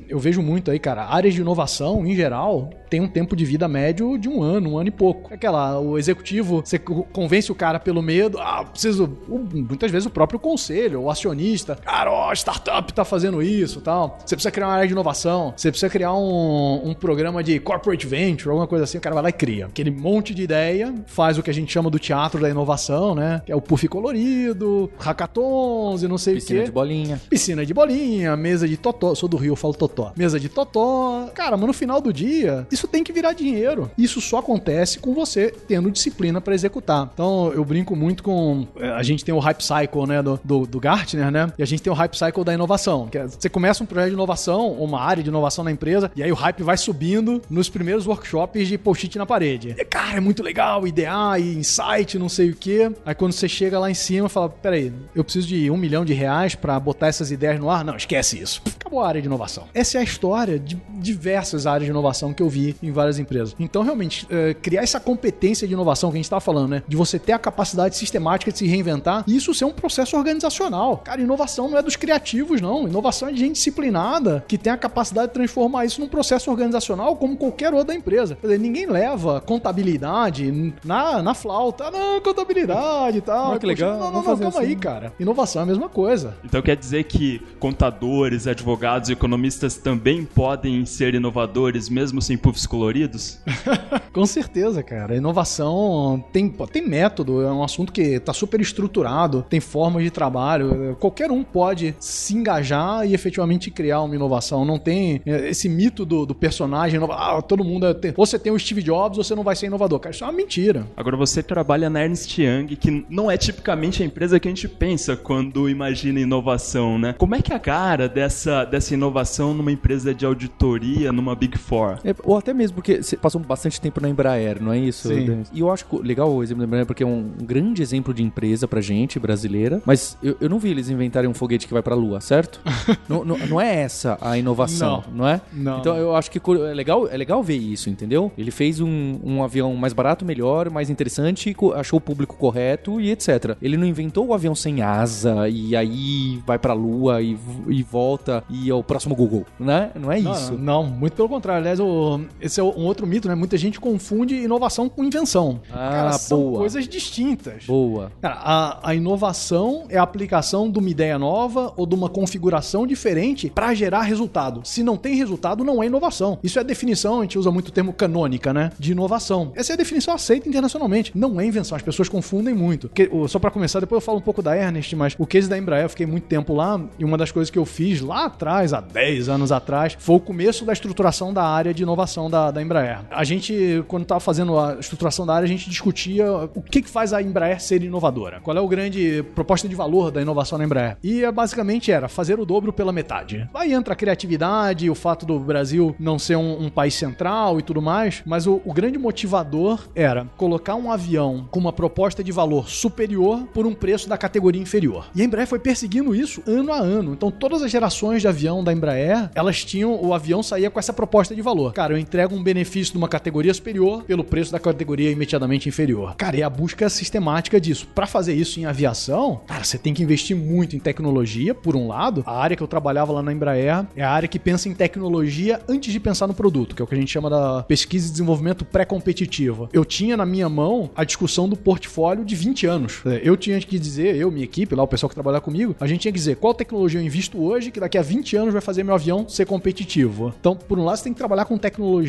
[0.08, 3.68] eu vejo muito aí, cara, áreas de inovação em geral tem um tempo de vida
[3.68, 5.34] médio de um ano, um ano e pouco.
[5.34, 9.10] Aquela, o executivo, você convence o cara pelo medo, ah, preciso.
[9.28, 14.18] Muitas vezes o próprio conselho, o acionista, cara, ó, startup tá fazendo isso tal.
[14.26, 18.08] Você precisa criar uma área de inovação, você precisa criar um, um programa de corporate
[18.08, 19.68] venture, alguma coisa assim, o cara vai lá e cria.
[19.68, 23.42] Aquele monte de ideia, faz o que a gente chama do teatro da inovação, né?
[23.46, 26.66] Que é o puff colorido, hackathons e não sei Piscina o quê.
[26.68, 27.22] de bolinha.
[27.30, 29.14] Piscina de bolinha, mesa de totó.
[29.16, 30.12] Sou do Rio, eu falo totó.
[30.16, 31.30] Mesa de totó.
[31.34, 33.90] Cara, mas no final do dia, isso tem que virar dinheiro.
[33.98, 37.10] Isso só acontece com você tendo disciplina para executar.
[37.14, 38.68] Então, eu brinco muito com.
[38.78, 41.52] eh, A gente tem o hype cycle, né, do, do, do Gartner, né?
[41.58, 43.08] E a gente tem o hype cycle da inovação.
[43.08, 46.24] Que é, você começa um projeto de inovação, uma área de inovação na empresa, e
[46.24, 49.76] aí o hype vai subindo nos primeiros workshops de post-it na parede.
[49.78, 52.92] E, cara, é muito legal, idear e insight, não sei o quê.
[53.06, 56.14] Aí quando você chega lá em cima, fala: peraí, eu preciso de um milhão de
[56.14, 57.84] reais para botar essas ideias no ar?
[57.84, 58.62] Não, esquece isso.
[58.80, 59.66] Acabou a área de inovação.
[59.74, 63.56] Essa é a história de diversas áreas de inovação que eu vi em várias empresas.
[63.60, 66.84] Então, realmente, eh, criar essa competência de inovação que a gente estava falando, né?
[66.88, 70.98] De você ter a capacidade sistemática de se reinventar e isso ser um processo organizacional.
[70.98, 72.88] Cara, inovação não é dos criativos, não.
[72.88, 77.16] Inovação é de gente disciplinada que tem a capacidade de transformar isso num processo organizacional
[77.16, 78.36] como qualquer outra empresa.
[78.40, 81.86] Quer dizer, ninguém leva contabilidade na, na flauta.
[81.86, 83.54] Ah, não, contabilidade e tal.
[83.54, 84.78] Ah, que legal, Não, não, não, fazer calma aí, assim.
[84.78, 85.14] cara.
[85.20, 86.38] Inovação é a mesma coisa.
[86.44, 92.68] Então quer dizer que contadores, advogados e economistas também podem ser inovadores mesmo sem puffs
[92.68, 93.40] coloridos?
[94.12, 95.16] Com certeza, cara.
[95.16, 100.98] Inovação tem, tem método, é um assunto que está super estruturado, tem formas de trabalho.
[101.00, 104.66] Qualquer um pode se engajar e efetivamente criar uma inovação.
[104.66, 108.52] Não tem é, esse mito do, do personagem, ah, todo mundo é, ou você tem
[108.52, 110.00] o Steve Jobs ou você não vai ser inovador.
[110.00, 110.88] Cara, isso é uma mentira.
[110.98, 114.68] Agora você trabalha na Ernst Young, que não é tipicamente a empresa que a gente
[114.68, 117.14] pensa quando imagina inovação, né?
[117.18, 121.58] Como é que é a cara dessa, dessa inovação numa empresa de auditoria, numa Big
[121.58, 122.00] Four?
[122.04, 125.08] É, ou até mesmo porque você passou bastante tempo na Embraer, não é isso?
[125.08, 125.26] Sim.
[125.26, 125.50] Denis?
[125.54, 128.68] E eu acho legal o exemplo da Embraer porque é um grande exemplo de empresa
[128.68, 129.82] pra gente, brasileira.
[129.86, 132.60] Mas eu, eu não vi eles inventarem um foguete que vai pra lua, certo?
[133.08, 135.42] não, não, não é essa a inovação, não, é?
[135.54, 135.80] Não.
[135.80, 138.32] Então eu acho que é legal, é legal ver isso, entendeu?
[138.38, 143.12] Ele fez um, um avião mais barato, melhor, mais interessante, achou o público correto e
[143.12, 143.56] etc.
[143.62, 148.44] Ele não inventou o avião sem asa e aí vai pra lua e, e volta
[148.50, 149.92] e é o próximo Google, né?
[149.96, 150.58] Não é Não, isso.
[150.58, 151.60] Não, muito pelo contrário.
[151.62, 153.36] Aliás, o- esse é um outro mito, né?
[153.36, 155.62] Muita gente confunde inovação com invenção.
[155.72, 156.60] Ah, Cara, são boa.
[156.60, 157.66] coisas distintas.
[157.66, 158.12] Boa.
[158.22, 162.86] Cara, a, a inovação é a aplicação de uma ideia nova ou de uma configuração
[162.88, 164.62] diferente para gerar resultado.
[164.64, 166.40] Se não tem resultado, não é inovação.
[166.44, 168.72] Isso é a definição, a gente usa muito o termo canônica, né?
[168.80, 169.52] De inovação.
[169.56, 171.12] Essa é a definição aceita internacionalmente.
[171.16, 172.88] Não é invenção, as pessoas confundem muito.
[172.90, 175.58] Porque, só para começar, depois eu falo um pouco da Ernest, mas o case da
[175.58, 178.74] Embraer, eu fiquei muito tempo lá e uma das coisas que eu fiz lá atrás,
[178.74, 182.62] há 10 anos atrás, foi o começo da estruturação da área de inovação da, da
[182.62, 183.00] Embraer.
[183.10, 186.90] A gente, quando estava fazendo a estruturação da área, a gente discutia o que, que
[186.90, 188.40] faz a Embraer ser inovadora.
[188.42, 190.98] Qual é o grande proposta de valor da inovação na Embraer?
[191.04, 193.50] E é, basicamente era fazer o dobro pela metade.
[193.54, 197.64] Aí entra a criatividade, o fato do Brasil não ser um, um país central e
[197.64, 202.32] tudo mais, mas o, o grande motivador era colocar um avião com uma proposta de
[202.32, 205.10] valor superior por um preço da categoria inferior.
[205.16, 207.14] E a Embraer foi perseguindo isso ano a ano.
[207.14, 210.94] Então todas as gerações de avião da Embraer, elas tinham o avião saía com essa
[210.94, 211.74] proposta de valor.
[211.74, 215.70] Cara, eu entrego entrega um benefício de uma categoria superior pelo preço da categoria imediatamente
[215.70, 216.16] inferior.
[216.18, 217.88] Cara, e a busca sistemática disso.
[217.96, 221.88] Para fazer isso em aviação, cara, você tem que investir muito em tecnologia, por um
[221.88, 222.24] lado.
[222.26, 225.62] A área que eu trabalhava lá na Embraer é a área que pensa em tecnologia
[225.70, 228.12] antes de pensar no produto, que é o que a gente chama da pesquisa e
[228.12, 229.70] desenvolvimento pré-competitiva.
[229.72, 233.02] Eu tinha na minha mão a discussão do portfólio de 20 anos.
[233.06, 235.88] É, eu tinha que dizer, eu, minha equipe, lá o pessoal que trabalha comigo, a
[235.88, 238.62] gente tinha que dizer qual tecnologia eu invisto hoje que daqui a 20 anos vai
[238.62, 240.34] fazer meu avião ser competitivo.
[240.40, 242.09] Então, por um lado, você tem que trabalhar com tecnologia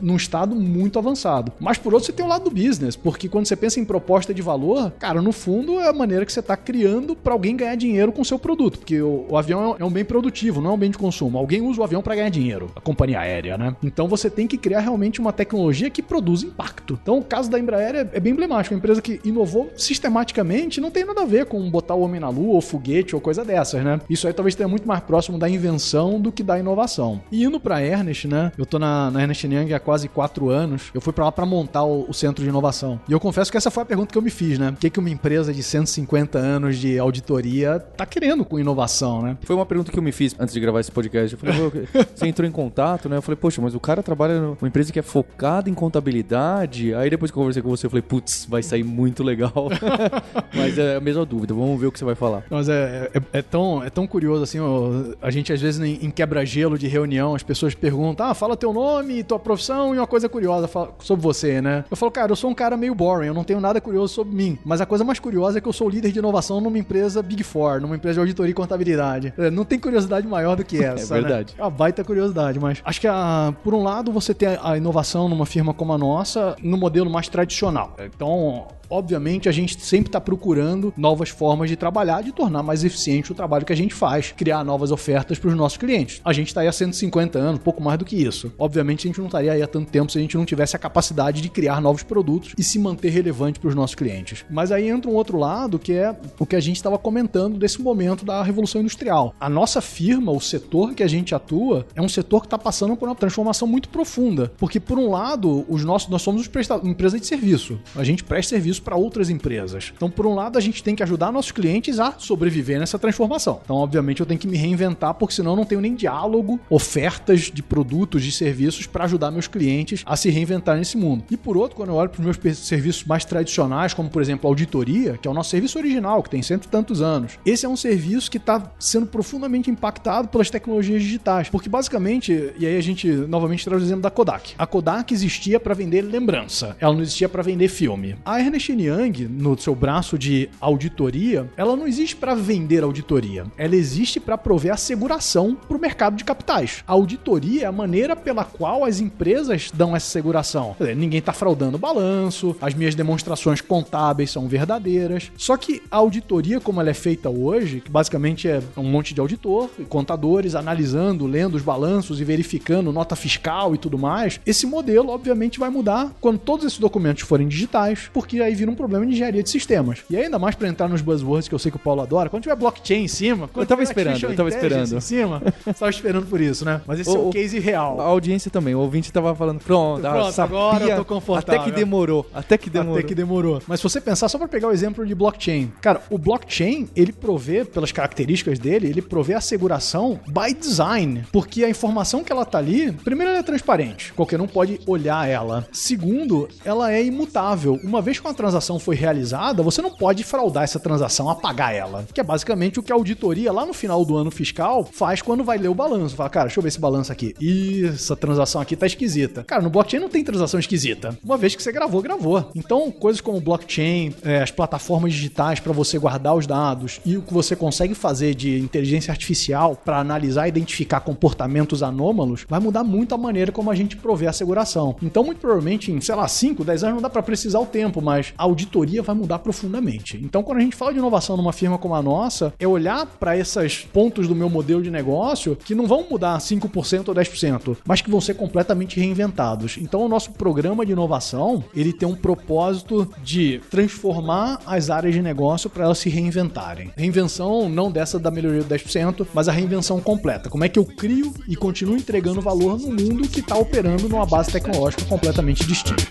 [0.00, 1.52] num estado muito avançado.
[1.60, 4.32] Mas por outro, você tem o lado do business, porque quando você pensa em proposta
[4.32, 7.74] de valor, cara, no fundo é a maneira que você está criando para alguém ganhar
[7.74, 10.74] dinheiro com o seu produto, porque o, o, avião é um bem produtivo, não é
[10.74, 11.38] um bem de consumo.
[11.38, 13.76] Alguém usa o avião para ganhar dinheiro, a companhia aérea, né?
[13.82, 16.98] Então você tem que criar realmente uma tecnologia que produz impacto.
[17.02, 20.90] Então o caso da Embraer é, é bem emblemático, uma empresa que inovou sistematicamente, não
[20.90, 23.82] tem nada a ver com botar o homem na lua ou foguete ou coisa dessas,
[23.82, 24.00] né?
[24.08, 27.20] Isso aí talvez tenha muito mais próximo da invenção do que da inovação.
[27.30, 28.52] E indo para Ernest, né?
[28.56, 30.90] Eu tô na, na Ernest Young há quase quatro anos.
[30.94, 33.00] Eu fui para lá para montar o, o, centro de inovação.
[33.08, 34.70] E eu confesso que essa foi a pergunta que eu me fiz, né?
[34.70, 39.36] O que, que uma empresa de 150 anos de auditoria tá querendo com inovação, né?
[39.42, 41.34] Foi uma pergunta que eu me fiz antes de gravar esse podcast.
[41.34, 43.16] Eu falei, você entrou em contato, né?
[43.16, 46.94] Eu falei, poxa, mas o cara trabalha numa empresa que é focada em contabilidade.
[46.94, 49.52] Aí depois que eu conversei com você, eu falei, putz, vai sair muito legal.
[50.54, 52.44] mas é a mesma dúvida, vamos ver o que você vai falar.
[52.50, 56.06] Mas é, é, é tão, é tão curioso assim, ó, a gente às vezes em,
[56.06, 60.06] em quebra-gelo de reunião, as pessoas perguntam, ah, fala teu nome, tua profissão e uma
[60.06, 61.84] coisa curiosa sobre você, né?
[61.90, 64.34] Eu falo, cara, eu sou um cara meio boring, eu não tenho nada curioso sobre
[64.34, 64.58] mim.
[64.64, 67.42] Mas a coisa mais curiosa é que eu sou líder de inovação numa empresa Big
[67.42, 69.32] Four, numa empresa de auditoria e contabilidade.
[69.36, 71.16] É, não tem curiosidade maior do que é essa.
[71.16, 71.54] é verdade.
[71.54, 71.60] Né?
[71.60, 75.28] É uma baita curiosidade, mas acho que, a, por um lado, você tem a inovação
[75.28, 77.94] numa firma como a nossa, no modelo mais tradicional.
[77.98, 83.32] Então, obviamente, a gente sempre está procurando novas formas de trabalhar, de tornar mais eficiente
[83.32, 86.20] o trabalho que a gente faz, criar novas ofertas para os nossos clientes.
[86.24, 88.52] A gente está aí há 150 anos, pouco mais do que isso.
[88.58, 90.78] Obviamente, a gente não estaria aí há tanto tempo se a gente não tivesse a
[90.78, 94.44] capacidade de criar novos produtos e se manter relevante para os nossos clientes.
[94.50, 97.80] Mas aí entra um outro lado que é o que a gente estava comentando desse
[97.80, 99.34] momento da revolução industrial.
[99.38, 102.96] A nossa firma, o setor que a gente atua, é um setor que está passando
[102.96, 106.48] por uma transformação muito profunda, porque por um lado, os nossos, nós somos
[106.84, 107.78] empresa de serviço.
[107.94, 109.92] A gente presta serviço isso para outras empresas.
[109.96, 113.60] Então, por um lado, a gente tem que ajudar nossos clientes a sobreviver nessa transformação.
[113.64, 117.50] Então, obviamente, eu tenho que me reinventar, porque senão eu não tenho nem diálogo, ofertas
[117.52, 121.24] de produtos, de serviços para ajudar meus clientes a se reinventar nesse mundo.
[121.30, 124.46] E por outro, quando eu olho para os meus serviços mais tradicionais, como por exemplo
[124.46, 127.64] a auditoria, que é o nosso serviço original, que tem cento e tantos anos, esse
[127.64, 131.48] é um serviço que está sendo profundamente impactado pelas tecnologias digitais.
[131.48, 134.54] Porque basicamente, e aí a gente novamente traz o exemplo da Kodak.
[134.58, 138.16] A Kodak existia para vender lembrança, ela não existia para vender filme.
[138.24, 143.46] A Ernest Ernst Young, no seu braço de auditoria, ela não existe para vender auditoria.
[143.56, 146.82] Ela existe para prover asseguração para o mercado de capitais.
[146.86, 150.74] A auditoria é a maneira pela qual as empresas dão essa seguração.
[150.96, 155.30] Ninguém está fraudando o balanço, as minhas demonstrações contábeis são verdadeiras.
[155.36, 159.20] Só que a auditoria, como ela é feita hoje, que basicamente é um monte de
[159.20, 164.66] auditor e contadores analisando, lendo os balanços e verificando nota fiscal e tudo mais, esse
[164.66, 169.06] modelo obviamente vai mudar quando todos esses documentos forem digitais, porque aí vira um problema
[169.06, 170.00] de engenharia de sistemas.
[170.10, 172.42] E ainda mais para entrar nos buzzwords que eu sei que o Paulo adora, quando
[172.42, 174.96] tiver blockchain em cima, eu tava esperando, eu tava esperando.
[174.96, 175.42] Em cima,
[175.78, 176.80] tava esperando por isso, né?
[176.86, 178.00] Mas esse o, é o case real.
[178.00, 181.60] A audiência também, o ouvinte tava falando, pronto, pronto sabia, agora eu tô confortável.
[181.60, 182.98] Até que demorou, até que demorou.
[182.98, 183.62] Até que demorou.
[183.66, 187.12] Mas se você pensar, só para pegar o exemplo de blockchain, cara, o blockchain, ele
[187.12, 192.58] provê, pelas características dele, ele provê asseguração by design, porque a informação que ela tá
[192.58, 195.66] ali, primeiro ela é transparente, qualquer um pode olhar ela.
[195.72, 197.78] Segundo, ela é imutável.
[197.82, 202.06] Uma vez que uma transação foi realizada, você não pode fraudar essa transação, apagar ela.
[202.14, 205.42] Que é basicamente o que a auditoria lá no final do ano fiscal faz quando
[205.42, 206.14] vai ler o balanço.
[206.14, 207.34] Fala, cara, deixa eu ver esse balanço aqui.
[207.40, 209.42] Ih, essa transação aqui tá esquisita.
[209.42, 211.18] Cara, no blockchain não tem transação esquisita.
[211.24, 212.50] Uma vez que você gravou, gravou.
[212.54, 217.22] Então, coisas como blockchain, é, as plataformas digitais para você guardar os dados e o
[217.22, 222.84] que você consegue fazer de inteligência artificial para analisar e identificar comportamentos anômalos, vai mudar
[222.84, 224.94] muito a maneira como a gente provê a seguração.
[225.02, 228.00] Então, muito provavelmente, em, sei lá, 5, 10 anos não dá para precisar o tempo,
[228.00, 230.16] mas a auditoria vai mudar profundamente.
[230.22, 233.36] Então, quando a gente fala de inovação numa firma como a nossa, é olhar para
[233.36, 238.00] esses pontos do meu modelo de negócio que não vão mudar 5% ou 10%, mas
[238.00, 239.76] que vão ser completamente reinventados.
[239.78, 245.22] Então, o nosso programa de inovação, ele tem um propósito de transformar as áreas de
[245.22, 246.90] negócio para elas se reinventarem.
[246.96, 250.48] Reinvenção não dessa da melhoria do 10%, mas a reinvenção completa.
[250.48, 254.26] Como é que eu crio e continuo entregando valor no mundo que está operando numa
[254.26, 256.04] base tecnológica completamente distinta.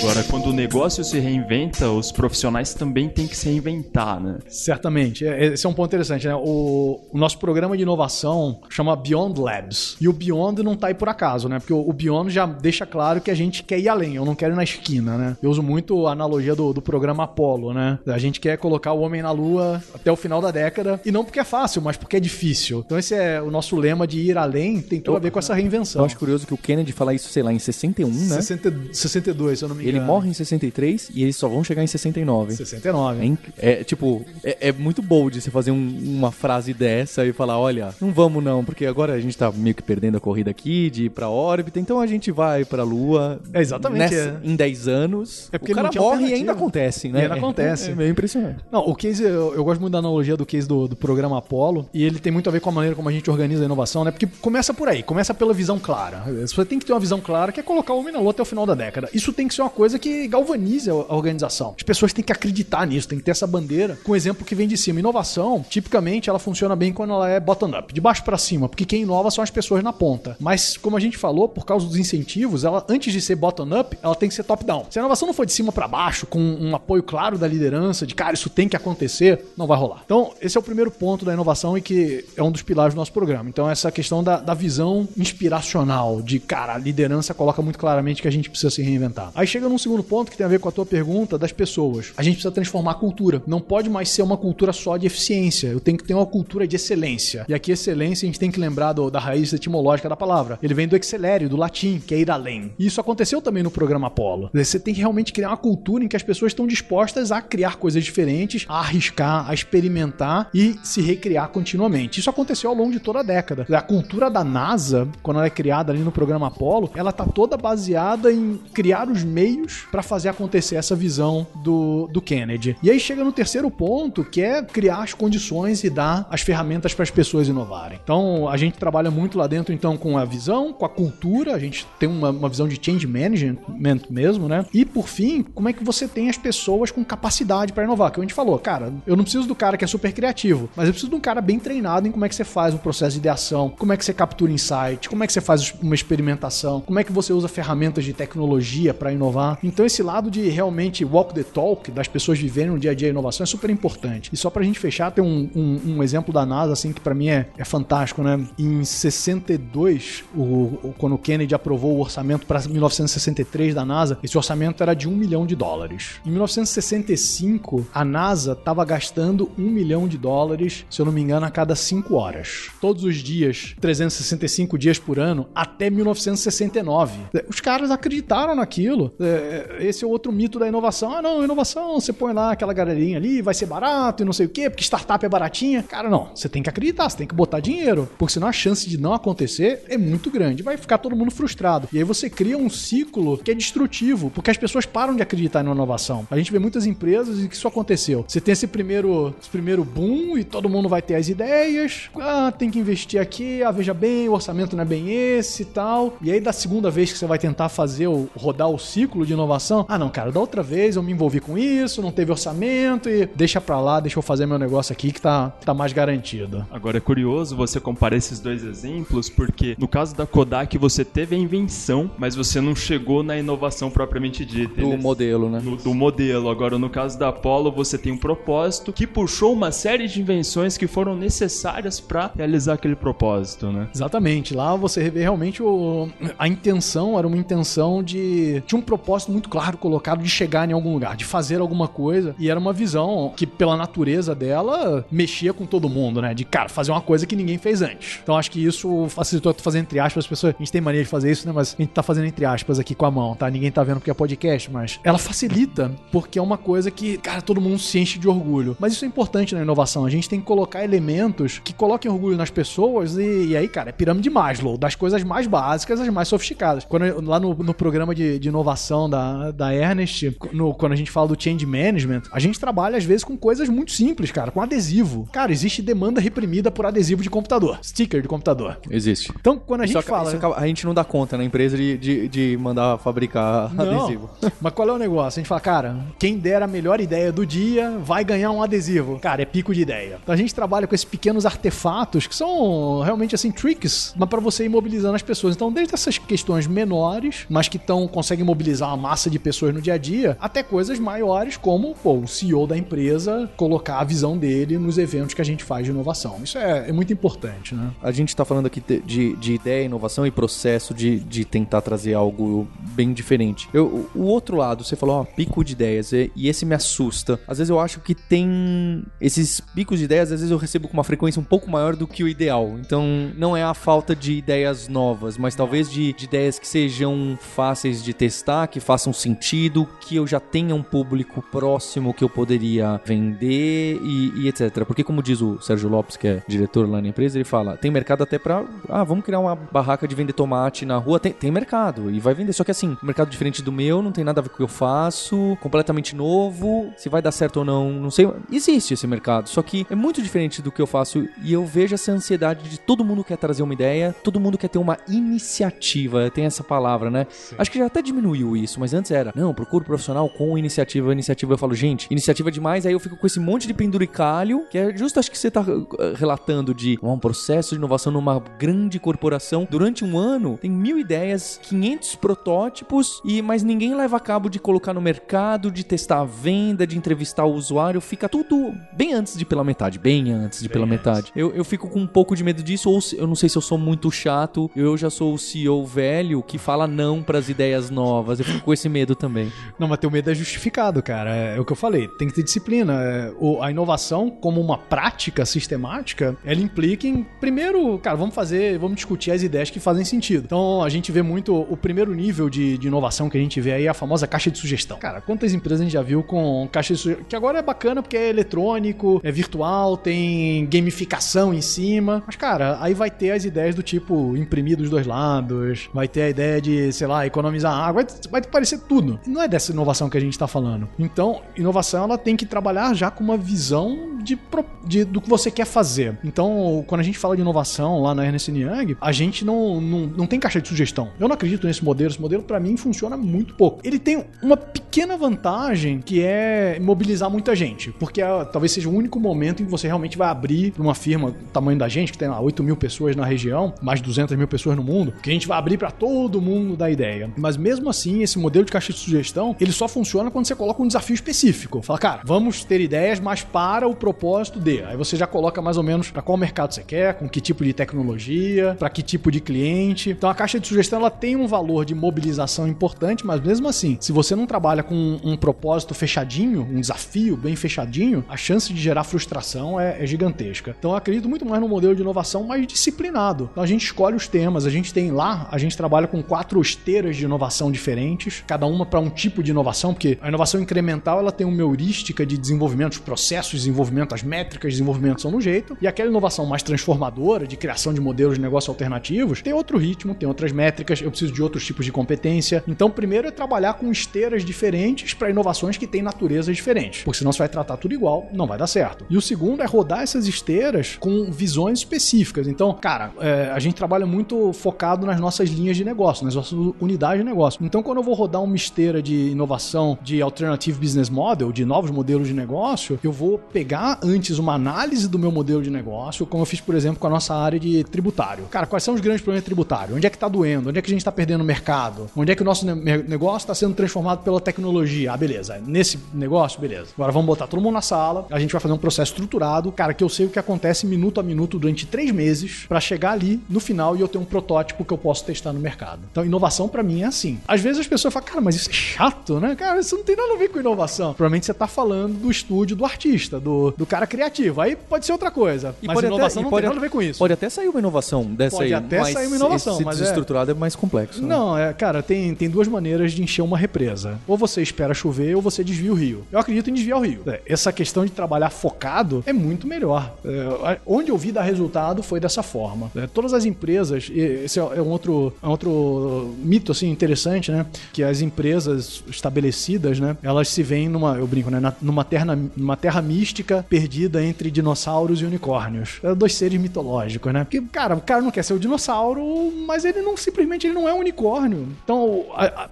[0.00, 4.38] Agora, quando o negócio se reinventa, os profissionais também têm que se reinventar, né?
[4.48, 5.26] Certamente.
[5.26, 6.34] É, Esse é um ponto interessante, né?
[6.36, 9.96] O, o nosso programa de inovação chama Beyond Labs.
[10.00, 11.58] E o Beyond não tá aí por acaso, né?
[11.58, 14.36] Porque o, o Beyond já deixa claro que a gente quer ir além, eu não
[14.36, 15.36] quero ir na esquina, né?
[15.42, 17.98] Eu uso muito a analogia do, do programa Apollo, né?
[18.06, 21.24] A gente quer colocar o homem na lua até o final da década, e não
[21.24, 22.82] porque é fácil, mas porque é difícil.
[22.86, 25.54] Então esse é o nosso lema de ir além, tem tudo a ver com essa
[25.54, 26.02] reinvenção.
[26.02, 28.40] Eu acho curioso que o Kennedy fala isso, sei lá, em 61, né?
[28.40, 31.82] 60, 62, se eu não me Ele morre em 63 e eles só vão chegar
[31.82, 32.54] em 69.
[32.56, 33.20] 69.
[33.22, 37.32] É, inc- é, tipo, é, é muito bold você fazer um- uma frase dessa e
[37.32, 40.50] falar, olha, não vamos não, porque agora a gente tá meio que perdendo a corrida
[40.50, 43.40] aqui de ir pra órbita, então a gente vai pra Lua.
[43.52, 45.48] É, exatamente, nessa- Em 10 anos.
[45.52, 47.18] É porque o cara morre e ainda acontece, né?
[47.20, 47.88] E ainda acontece.
[47.88, 48.58] É, é meio impressionante.
[48.70, 51.88] Não, o case, eu, eu gosto muito da analogia do case do, do programa Apollo,
[51.92, 54.04] e ele tem muito a ver com a maneira como a gente organiza a inovação,
[54.04, 54.10] né?
[54.10, 56.24] Porque começa por aí, começa pela visão clara.
[56.40, 58.42] Você tem que ter uma visão clara que é colocar o homem na lua até
[58.42, 59.08] o final da década.
[59.12, 61.72] Isso tem que ser uma coisa que galvanize a organização.
[61.76, 64.52] As pessoas têm que acreditar nisso, tem que ter essa bandeira com o exemplo que
[64.52, 64.98] vem de cima.
[64.98, 69.02] Inovação, tipicamente, ela funciona bem quando ela é bottom-up, de baixo pra cima, porque quem
[69.02, 70.36] inova são as pessoas na ponta.
[70.40, 74.16] Mas, como a gente falou, por causa dos incentivos, ela, antes de ser bottom-up, ela
[74.16, 74.86] tem que ser top-down.
[74.90, 78.04] Se a inovação não for de cima pra baixo, com um apoio claro da liderança,
[78.04, 80.02] de cara, isso tem que acontecer, não vai rolar.
[80.04, 82.98] Então, esse é o primeiro ponto da inovação e que é um dos pilares do
[82.98, 83.48] nosso programa.
[83.48, 88.26] Então, essa questão da, da visão inspiracional, de cara, a liderança coloca muito claramente que
[88.26, 89.30] a gente precisa se reinventar.
[89.36, 92.12] Aí chega num segundo ponto que tem a ver com a tua pergunta das pessoas.
[92.16, 93.42] A gente precisa transformar a cultura.
[93.46, 95.68] Não pode mais ser uma cultura só de eficiência.
[95.68, 97.44] Eu tenho que ter uma cultura de excelência.
[97.48, 100.58] E aqui, excelência, a gente tem que lembrar do- da raiz etimológica da palavra.
[100.62, 102.72] Ele vem do excelere, do latim, que é ir além.
[102.78, 104.50] E isso aconteceu também no programa Apollo.
[104.54, 107.76] Você tem que realmente criar uma cultura em que as pessoas estão dispostas a criar
[107.76, 112.20] coisas diferentes, a arriscar, a experimentar e se recriar continuamente.
[112.20, 113.66] Isso aconteceu ao longo de toda a década.
[113.70, 117.56] A cultura da NASA, quando ela é criada ali no programa Apollo, ela tá toda
[117.56, 119.57] baseada em criar os meios
[119.90, 122.76] para fazer acontecer essa visão do, do Kennedy.
[122.82, 126.94] E aí chega no terceiro ponto, que é criar as condições e dar as ferramentas
[126.94, 127.98] para as pessoas inovarem.
[128.02, 131.58] Então, a gente trabalha muito lá dentro, então, com a visão, com a cultura, a
[131.58, 134.64] gente tem uma, uma visão de change management mesmo, né?
[134.72, 138.10] E, por fim, como é que você tem as pessoas com capacidade para inovar?
[138.10, 140.86] Que a gente falou, cara, eu não preciso do cara que é super criativo, mas
[140.86, 143.12] eu preciso de um cara bem treinado em como é que você faz um processo
[143.12, 146.80] de ideação, como é que você captura insight, como é que você faz uma experimentação,
[146.80, 149.47] como é que você usa ferramentas de tecnologia para inovar.
[149.62, 153.08] Então, esse lado de realmente walk the talk, das pessoas viverem no dia a dia
[153.08, 154.30] a inovação, é super importante.
[154.32, 157.14] E só pra gente fechar, tem um, um, um exemplo da NASA, assim, que pra
[157.14, 158.44] mim é, é fantástico, né?
[158.58, 164.36] Em 62, o, o- quando o Kennedy aprovou o orçamento para 1963 da NASA, esse
[164.36, 166.20] orçamento era de um milhão de dólares.
[166.26, 171.46] Em 1965, a NASA estava gastando um milhão de dólares, se eu não me engano,
[171.46, 172.70] a cada cinco horas.
[172.80, 177.18] Todos os dias, 365 dias por ano, até 1969.
[177.48, 179.12] Os caras acreditaram naquilo.
[179.20, 179.37] É,
[179.80, 181.12] Esse é outro mito da inovação.
[181.12, 184.46] Ah, não, inovação, você põe lá aquela galerinha ali, vai ser barato e não sei
[184.46, 185.82] o quê, porque startup é baratinha.
[185.82, 186.30] Cara, não.
[186.34, 188.08] Você tem que acreditar, você tem que botar dinheiro.
[188.18, 190.62] Porque senão a chance de não acontecer é muito grande.
[190.62, 191.88] Vai ficar todo mundo frustrado.
[191.92, 195.62] E aí você cria um ciclo que é destrutivo, porque as pessoas param de acreditar
[195.62, 196.26] na inovação.
[196.30, 198.24] A gente vê muitas empresas e que isso aconteceu.
[198.26, 202.10] Você tem esse primeiro, esse primeiro boom e todo mundo vai ter as ideias.
[202.16, 203.62] Ah, tem que investir aqui.
[203.62, 206.16] Ah, veja bem, o orçamento não é bem esse e tal.
[206.20, 209.34] E aí da segunda vez que você vai tentar fazer o rodar o ciclo de
[209.34, 213.08] inovação, ah, não, cara, da outra vez eu me envolvi com isso, não teve orçamento
[213.08, 216.66] e deixa pra lá, deixa eu fazer meu negócio aqui que tá, tá mais garantido.
[216.70, 221.36] Agora é curioso você comparar esses dois exemplos, porque no caso da Kodak você teve
[221.36, 224.80] a invenção, mas você não chegou na inovação propriamente dita.
[224.80, 225.60] Do Eles- modelo, né?
[225.62, 226.48] no- do modelo.
[226.48, 230.76] Agora, no caso da Apollo, você tem um propósito que puxou uma série de invenções
[230.78, 233.88] que foram necessárias para realizar aquele propósito, né?
[233.94, 234.54] Exatamente.
[234.54, 238.62] Lá você vê realmente o, a intenção, era uma intenção de.
[238.66, 242.34] Tinha um propósito muito claro colocado de chegar em algum lugar, de fazer alguma coisa.
[242.38, 246.34] E era uma visão que, pela natureza dela, mexia com todo mundo, né?
[246.34, 248.20] De, cara, fazer uma coisa que ninguém fez antes.
[248.22, 250.54] Então acho que isso facilitou, fazendo entre aspas, as pessoas.
[250.54, 251.52] A gente tem mania de fazer isso, né?
[251.54, 253.48] Mas a gente tá fazendo entre aspas aqui com a mão, tá?
[253.50, 257.40] Ninguém tá vendo porque é podcast, mas ela facilita porque é uma coisa que, cara,
[257.42, 258.76] todo mundo se enche de orgulho.
[258.78, 260.04] Mas isso é importante na inovação.
[260.04, 263.90] A gente tem que colocar elementos que coloquem orgulho nas pessoas e, e aí, cara,
[263.90, 266.84] é pirâmide Maslow, das coisas mais básicas às mais sofisticadas.
[266.84, 270.96] Quando, eu- lá no, no programa de, de inovação da, da Ernest, no- quando a
[270.96, 274.50] gente fala do change management, a gente trabalha às vezes com coisas muito simples, cara,
[274.50, 275.28] com adesivo.
[275.30, 278.78] Cara, existe demanda reprimida por adesivo de computador, sticker de computador.
[278.90, 279.30] Existe.
[279.38, 280.36] Então, quando a Isso gente acaba- fala.
[280.36, 283.98] acaba- a gente não dá conta na empresa de, de, de mandar fabricar Não.
[284.04, 284.30] adesivo.
[284.62, 285.38] Mas qual é o negócio?
[285.38, 289.18] A gente fala, cara, quem der a melhor ideia do dia vai ganhar um adesivo.
[289.18, 290.18] Cara, é pico de ideia.
[290.22, 294.40] Então a gente trabalha com esses pequenos artefatos que são realmente assim tricks, mas para
[294.40, 295.54] você ir mobilizando as pessoas.
[295.56, 299.80] Então, desde essas questões menores, mas que tão, conseguem mobilizar uma massa de pessoas no
[299.80, 304.36] dia a dia, até coisas maiores como pô, o CEO da empresa colocar a visão
[304.36, 306.40] dele nos eventos que a gente faz de inovação.
[306.42, 307.90] Isso é, é muito importante, né?
[308.02, 312.14] A gente está falando aqui de, de ideia, inovação e processo de, de tentar trazer
[312.14, 313.68] algo bem diferente.
[313.72, 317.38] Eu, o outro lado, você falou, ó, pico de ideias, e, e esse me assusta.
[317.46, 320.94] Às vezes eu acho que tem esses picos de ideias, às vezes eu recebo com
[320.94, 322.76] uma frequência um pouco maior do que o ideal.
[322.78, 327.38] Então, não é a falta de ideias novas, mas talvez de, de ideias que sejam
[327.40, 332.28] fáceis de testar, que façam sentido, que eu já tenha um público próximo que eu
[332.28, 334.84] poderia vender e, e etc.
[334.84, 337.90] Porque, como diz o Sérgio Lopes, que é diretor lá na empresa, ele fala: tem
[337.90, 338.64] mercado até pra.
[338.88, 341.20] Ah, vamos criar uma barraca de vender tomate na rua.
[341.20, 342.52] Tem, tem mercado e vai vender.
[342.52, 344.62] Só que assim, mercado diferente do meu, não tem nada a ver com o que
[344.62, 346.92] eu faço, completamente novo.
[346.96, 348.28] Se vai dar certo ou não, não sei.
[348.50, 351.94] Existe esse mercado, só que é muito diferente do que eu faço e eu vejo
[351.94, 356.30] essa ansiedade de todo mundo quer trazer uma ideia, todo mundo quer ter uma iniciativa.
[356.30, 357.26] Tem essa palavra, né?
[357.30, 357.56] Sim.
[357.58, 361.12] Acho que já até diminuiu isso, mas antes era, não, procuro profissional com iniciativa.
[361.12, 364.66] Iniciativa eu falo, gente, iniciativa é demais, aí eu fico com esse monte de penduricalho,
[364.70, 365.64] que é justo acho que você tá
[365.98, 369.66] eh, relatando de um processo de inovação numa grande corporação.
[369.70, 374.58] Durante um ano, tem mil ideias, 500 protótipos, e mas ninguém leva a cabo de
[374.58, 378.00] colocar no mercado, de testar a venda, de entrevistar o usuário.
[378.00, 380.98] Fica tudo bem antes de pela metade, bem antes de bem pela antes.
[380.98, 381.32] metade.
[381.34, 383.62] Eu, eu fico com um pouco de medo disso, ou eu não sei se eu
[383.62, 387.90] sou muito chato, eu já sou o CEO velho que fala não para as ideias
[387.90, 388.38] novas.
[388.38, 389.52] Eu fico com esse medo também.
[389.78, 391.34] Não, mas teu medo é justificado, cara.
[391.34, 392.08] É, é o que eu falei.
[392.18, 393.02] Tem que ter disciplina.
[393.02, 398.96] É, a inovação, como uma prática sistemática, ela implica em, primeiro, cara, vamos fazer, vamos
[398.96, 400.44] discutir as ideias que fazem sentido.
[400.44, 403.72] Então, a gente vê muito o primeiro nível de, de inovação que a gente vê
[403.72, 404.98] aí, é a famosa caixa de sugestão.
[404.98, 407.26] Cara, quantas empresas a gente já viu com caixa de sugestão?
[407.28, 412.22] Que agora é bacana porque é eletrônico, é virtual, tem gamificação em cima.
[412.26, 416.22] Mas, cara, aí vai ter as ideias do tipo imprimir dos dois lados, vai ter
[416.22, 419.20] a ideia de, sei lá, economizar água, vai, vai parecer tudo.
[419.26, 420.88] Não é dessa inovação que a gente está falando.
[420.98, 424.38] Então, inovação ela tem que trabalhar já com uma visão de,
[424.86, 426.18] de, do que você quer fazer.
[426.24, 430.06] Então, quando a gente fala de inovação lá na Ernest Young, a gente não, não,
[430.06, 431.10] não tem caixa de sugestão.
[431.18, 432.10] Eu não acredito nesse modelo.
[432.10, 433.80] Esse modelo, para mim, funciona muito pouco.
[433.84, 438.94] Ele tem uma pequena vantagem que é mobilizar muita gente, porque é, talvez seja o
[438.94, 442.12] único momento em que você realmente vai abrir para uma firma do tamanho da gente,
[442.12, 445.30] que tem lá 8 mil pessoas na região, mais 200 mil pessoas no mundo, que
[445.30, 447.30] a gente vai abrir para todo mundo da ideia.
[447.36, 450.82] Mas mesmo assim, esse modelo de caixa de sugestão, ele só funciona quando você coloca
[450.82, 451.82] um desafio específico.
[451.82, 454.82] Fala, cara, vamos ter ideias, mas para o propósito de.
[454.82, 457.64] Aí você já coloca mais ou menos para qual mercado você quer, com que tipo
[457.64, 460.10] de tecnologia, para que tipo de cliente.
[460.10, 463.96] Então a caixa de sugestão ela tem um valor de mobilização importante, mas mesmo assim,
[464.00, 468.72] se você não trabalha com um, um propósito fechadinho, um desafio bem fechadinho, a chance
[468.72, 470.74] de gerar frustração é, é gigantesca.
[470.78, 473.48] Então eu acredito muito mais no modelo de inovação mais disciplinado.
[473.52, 476.60] Então a gente escolhe os temas, a gente tem lá, a gente trabalha com quatro
[476.60, 481.18] esteiras de inovação diferentes, cada uma para um tipo de inovação, porque a inovação incremental
[481.18, 485.30] ela tem uma heurística de desenvolvimento, os processos de desenvolvimento, as métricas de desenvolvimento são
[485.30, 489.52] no jeito, e aquela inovação mais transformadora, de criação de modelos de negócio alternativos, tem
[489.52, 492.62] outro ritmo, tem outras métricas, eu preciso de outros tipos de competência.
[492.66, 497.32] Então, primeiro é trabalhar com esteiras diferentes para inovações que têm naturezas diferentes, porque senão
[497.32, 499.04] você vai tratar tudo igual, não vai dar certo.
[499.08, 502.46] E o segundo é rodar essas esteiras com visões específicas.
[502.46, 506.52] Então, cara, é, a gente trabalha muito focado nas nossas linhas de negócio, nas nossas
[506.80, 507.64] unidades de negócio.
[507.64, 511.90] Então, quando eu vou rodar uma esteira de inovação de Alternative Business Model, de novos
[511.90, 516.42] modelos de negócio, eu vou pegar antes uma análise do meu modelo de negócio, como
[516.42, 518.44] eu fiz, por exemplo, com a nossa área de tributário.
[518.44, 519.94] Cara, quais são os grandes problemas tributários?
[519.94, 520.70] Onde é que está doendo?
[520.70, 522.08] Onde é que a gente está perdendo mercado?
[522.16, 525.12] Onde é que o nosso negócio está sendo transformado pela tecnologia?
[525.12, 525.60] Ah, beleza.
[525.66, 526.88] Nesse negócio, beleza.
[526.94, 529.92] Agora vamos botar todo mundo na sala, a gente vai fazer um processo estruturado, cara,
[529.92, 533.38] que eu sei o que acontece minuto a minuto durante três meses para chegar ali
[533.50, 536.00] no final e eu ter um protótipo que eu posso testar no mercado.
[536.10, 537.38] Então, inovação para mim é assim.
[537.46, 539.54] Às vezes as pessoas falam, cara, mas isso é chato, né?
[539.54, 541.14] Cara, isso não tem nada a ver com inovação.
[541.14, 544.60] Provavelmente você tá falando do estúdio do artista, do, do cara criativo.
[544.60, 545.74] Aí pode ser outra coisa.
[545.82, 547.18] E mas inovação até, não pode, tem nada a ver com isso.
[547.18, 548.80] Pode até sair uma inovação dessa pode aí.
[548.80, 550.54] Pode até sair uma inovação, esse mas desestruturado é...
[550.54, 551.22] é mais complexo.
[551.22, 551.28] Né?
[551.28, 554.18] Não, é, cara, tem, tem duas maneiras de encher uma represa.
[554.26, 556.24] Ou você espera chover ou você desvia o rio.
[556.30, 557.22] Eu acredito em desviar o rio.
[557.26, 560.14] É, essa questão de trabalhar focado é muito melhor.
[560.24, 562.90] É, onde eu vi dar resultado foi dessa forma.
[562.94, 567.66] É, todas as empresas, esse é um outro, é um outro mito assim interessante, né?
[567.92, 570.16] Que as empresas estabelecidas, né?
[570.22, 571.72] Elas se veem numa, eu brinco, né?
[571.80, 575.98] numa terra, numa terra mística perdida entre dinossauros e unicórnios.
[576.02, 577.44] É dois seres mitológicos, né?
[577.44, 580.88] Porque, cara, o cara não quer ser o dinossauro, mas ele não simplesmente ele não
[580.88, 581.68] é um unicórnio.
[581.84, 582.26] Então,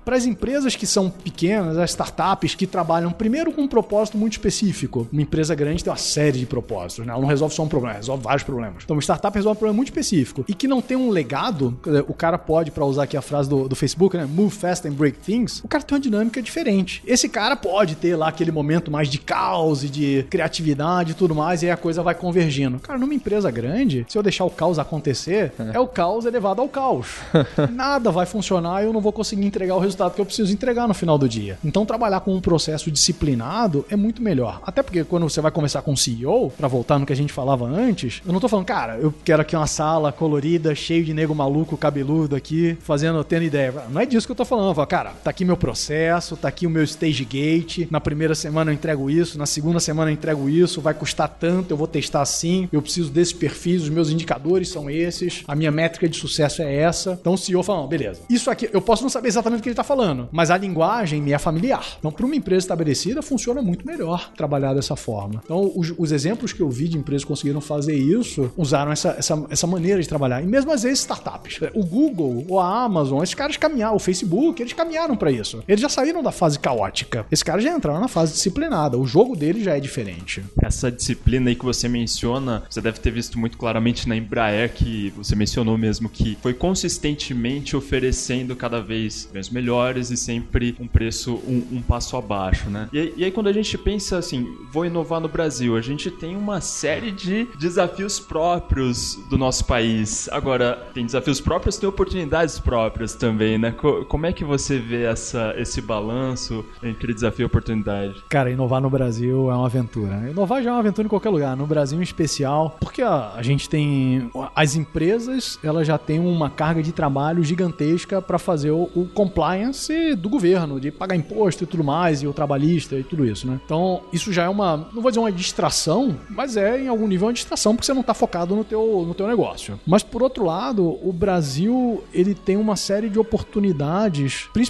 [0.05, 4.33] para as empresas que são pequenas, as startups que trabalham primeiro com um propósito muito
[4.33, 5.09] específico.
[5.13, 7.13] Uma empresa grande tem uma série de propósitos, né?
[7.13, 8.83] Ela não resolve só um problema, resolve vários problemas.
[8.85, 11.79] Então, uma startup resolve um problema muito específico e que não tem um legado.
[12.09, 14.27] O cara pode, para usar aqui a frase do, do Facebook, né?
[14.27, 17.03] Move fast and break Things, o cara tem uma dinâmica diferente.
[17.07, 21.35] Esse cara pode ter lá aquele momento mais de caos e de criatividade e tudo
[21.35, 22.79] mais, e aí a coisa vai convergindo.
[22.79, 26.61] Cara, numa empresa grande, se eu deixar o caos acontecer, é, é o caos elevado
[26.61, 27.17] ao caos.
[27.73, 30.87] Nada vai funcionar e eu não vou conseguir entregar o resultado que eu preciso entregar
[30.89, 31.59] no final do dia.
[31.65, 34.61] Então, trabalhar com um processo disciplinado é muito melhor.
[34.65, 37.33] Até porque quando você vai começar com um CEO, para voltar no que a gente
[37.33, 41.13] falava antes, eu não tô falando, cara, eu quero aqui uma sala colorida, cheio de
[41.15, 43.73] nego maluco, cabeludo aqui, fazendo, tendo ideia.
[43.91, 44.69] Não é disso que eu tô falando.
[44.69, 47.87] Eu falo, cara, tá aqui meu processo, tá aqui o meu stage gate.
[47.91, 51.71] Na primeira semana eu entrego isso, na segunda semana eu entrego isso, vai custar tanto,
[51.71, 55.71] eu vou testar assim, eu preciso desses perfis, os meus indicadores são esses, a minha
[55.71, 57.19] métrica de sucesso é essa.
[57.21, 58.21] Então o CEO fala, beleza.
[58.29, 61.21] Isso aqui, eu posso não saber exatamente o que ele tá falando, mas a linguagem
[61.21, 61.97] me é familiar.
[61.99, 65.43] Então, para uma empresa estabelecida, funciona muito melhor trabalhar dessa forma.
[65.45, 69.17] Então, os, os exemplos que eu vi de empresas que conseguiram fazer isso, usaram essa,
[69.19, 70.43] essa, essa maneira de trabalhar.
[70.43, 71.61] E mesmo às vezes startups.
[71.75, 74.86] O Google, ou a Amazon, esses caras caminharam, o Facebook, eles caminharam
[75.17, 75.63] para isso.
[75.67, 77.27] Eles já saíram da fase caótica.
[77.31, 78.99] Esses caras já entraram na fase disciplinada.
[78.99, 80.43] O jogo deles já é diferente.
[80.63, 85.13] Essa disciplina aí que você menciona, você deve ter visto muito claramente na Embraer, que
[85.17, 91.35] você mencionou mesmo, que foi consistentemente oferecendo cada vez bens melhores e sempre um preço
[91.47, 92.89] um, um passo abaixo, né?
[92.93, 96.37] E, e aí quando a gente pensa assim, vou inovar no Brasil, a gente tem
[96.37, 100.29] uma série de desafios próprios do nosso país.
[100.31, 103.73] Agora, tem desafios próprios, tem oportunidades próprias também, né?
[104.09, 108.23] Como é que você vê essa, esse balanço entre desafio e oportunidade?
[108.29, 110.29] Cara, inovar no Brasil é uma aventura.
[110.31, 113.43] Inovar já é uma aventura em qualquer lugar, no Brasil em especial, porque a, a
[113.43, 118.91] gente tem as empresas, elas já têm uma carga de trabalho gigantesca para fazer o,
[118.95, 123.25] o compliance do governo, de pagar imposto e tudo mais, e o trabalhista e tudo
[123.25, 123.61] isso, né?
[123.65, 127.27] Então, isso já é uma, não vou dizer uma distração, mas é em algum nível
[127.27, 129.79] uma distração porque você não está focado no teu, no teu negócio.
[129.87, 134.66] Mas por outro lado, o Brasil, ele tem uma série de oportunidades, principalmente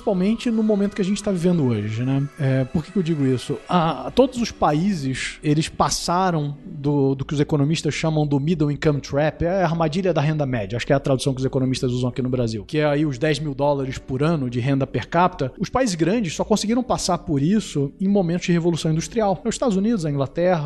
[0.50, 2.22] no momento que a gente está vivendo hoje, né?
[2.38, 3.58] É, por que, que eu digo isso?
[4.14, 9.42] Todos os países, eles passaram do, do que os economistas chamam do middle income trap,
[9.42, 12.08] é a armadilha da renda média, acho que é a tradução que os economistas usam
[12.08, 15.08] aqui no Brasil, que é aí os 10 mil dólares por ano de renda per
[15.08, 15.52] capita.
[15.58, 19.40] Os países grandes só conseguiram passar por isso em momentos de revolução industrial.
[19.44, 20.64] Os Estados Unidos, a Inglaterra,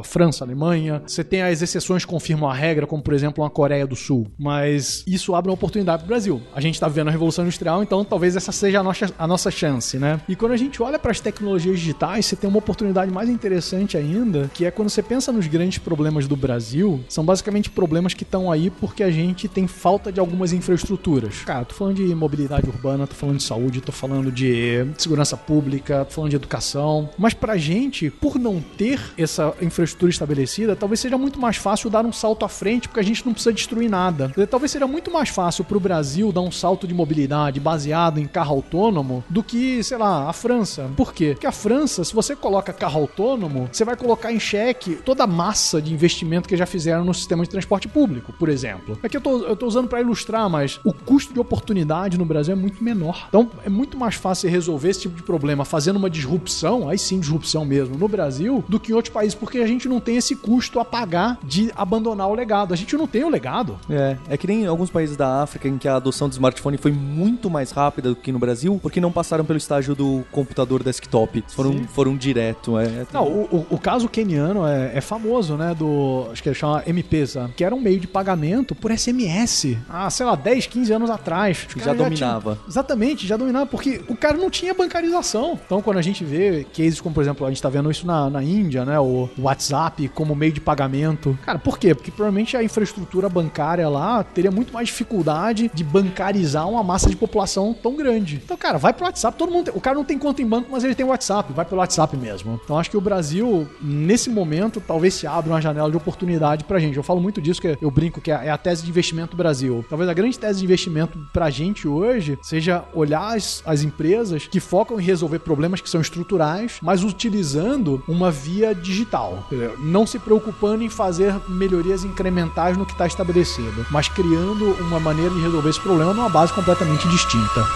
[0.00, 1.02] a França, a Alemanha.
[1.06, 4.26] Você tem as exceções que confirmam a regra, como por exemplo a Coreia do Sul.
[4.38, 6.40] Mas isso abre uma oportunidade para o Brasil.
[6.54, 9.50] A gente está vivendo a revolução industrial, então talvez essa seja a nossa, a nossa
[9.50, 10.20] chance, né?
[10.28, 13.96] E quando a gente olha para as tecnologias digitais, você tem uma oportunidade mais interessante
[13.96, 18.22] ainda, que é quando você pensa nos grandes problemas do Brasil, são basicamente problemas que
[18.22, 21.40] estão aí porque a gente tem falta de algumas infraestruturas.
[21.44, 26.04] Cara, tô falando de mobilidade urbana, tô falando de saúde, tô falando de segurança pública,
[26.04, 27.08] tô falando de educação.
[27.18, 32.04] Mas pra gente, por não ter essa infraestrutura estabelecida, talvez seja muito mais fácil dar
[32.04, 34.32] um salto à frente, porque a gente não precisa destruir nada.
[34.50, 38.49] Talvez seja muito mais fácil pro Brasil dar um salto de mobilidade baseado em carro
[38.52, 40.90] autônomo do que, sei lá, a França.
[40.96, 41.30] Por quê?
[41.32, 45.26] Porque a França, se você coloca carro autônomo, você vai colocar em xeque toda a
[45.26, 48.98] massa de investimento que já fizeram no sistema de transporte público, por exemplo.
[49.02, 52.52] Aqui eu tô, eu tô usando para ilustrar, mas o custo de oportunidade no Brasil
[52.52, 53.26] é muito menor.
[53.28, 57.20] Então é muito mais fácil resolver esse tipo de problema fazendo uma disrupção, aí sim
[57.20, 60.34] disrupção mesmo, no Brasil, do que em outros países, porque a gente não tem esse
[60.34, 62.74] custo a pagar de abandonar o legado.
[62.74, 63.78] A gente não tem o legado.
[63.88, 66.92] É, é que nem alguns países da África em que a adoção do smartphone foi
[66.92, 71.44] muito mais rápida do que no Brasil, porque não passaram pelo estágio do computador desktop.
[71.48, 72.78] Foram, foram direto.
[72.78, 75.74] É, não, o, o, caso keniano é, é, famoso, né?
[75.74, 76.28] Do.
[76.32, 79.76] Acho que ele chama MP-PESA, que era um meio de pagamento por SMS.
[79.88, 81.66] Ah, sei lá, 10, 15 anos atrás.
[81.76, 82.54] Já, já dominava.
[82.54, 85.58] Tinha, exatamente, já dominava, porque o cara não tinha bancarização.
[85.64, 88.30] Então, quando a gente vê cases como, por exemplo, a gente tá vendo isso na,
[88.30, 88.98] na Índia, né?
[88.98, 91.38] O WhatsApp como meio de pagamento.
[91.44, 91.94] Cara, por quê?
[91.94, 97.16] Porque provavelmente a infraestrutura bancária lá teria muito mais dificuldade de bancarizar uma massa de
[97.16, 98.29] população tão grande.
[98.36, 100.68] Então, cara, vai pro WhatsApp, todo mundo tem, O cara não tem conta em banco,
[100.70, 102.60] mas ele tem WhatsApp, vai pelo WhatsApp mesmo.
[102.64, 106.78] Então, acho que o Brasil, nesse momento, talvez se abra uma janela de oportunidade pra
[106.78, 106.96] gente.
[106.96, 109.84] Eu falo muito disso, que eu brinco que é a tese de investimento do Brasil.
[109.88, 114.60] Talvez a grande tese de investimento pra gente hoje seja olhar as, as empresas que
[114.60, 119.46] focam em resolver problemas que são estruturais, mas utilizando uma via digital.
[119.78, 125.34] Não se preocupando em fazer melhorias incrementais no que está estabelecido, mas criando uma maneira
[125.34, 127.66] de resolver esse problema numa base completamente distinta.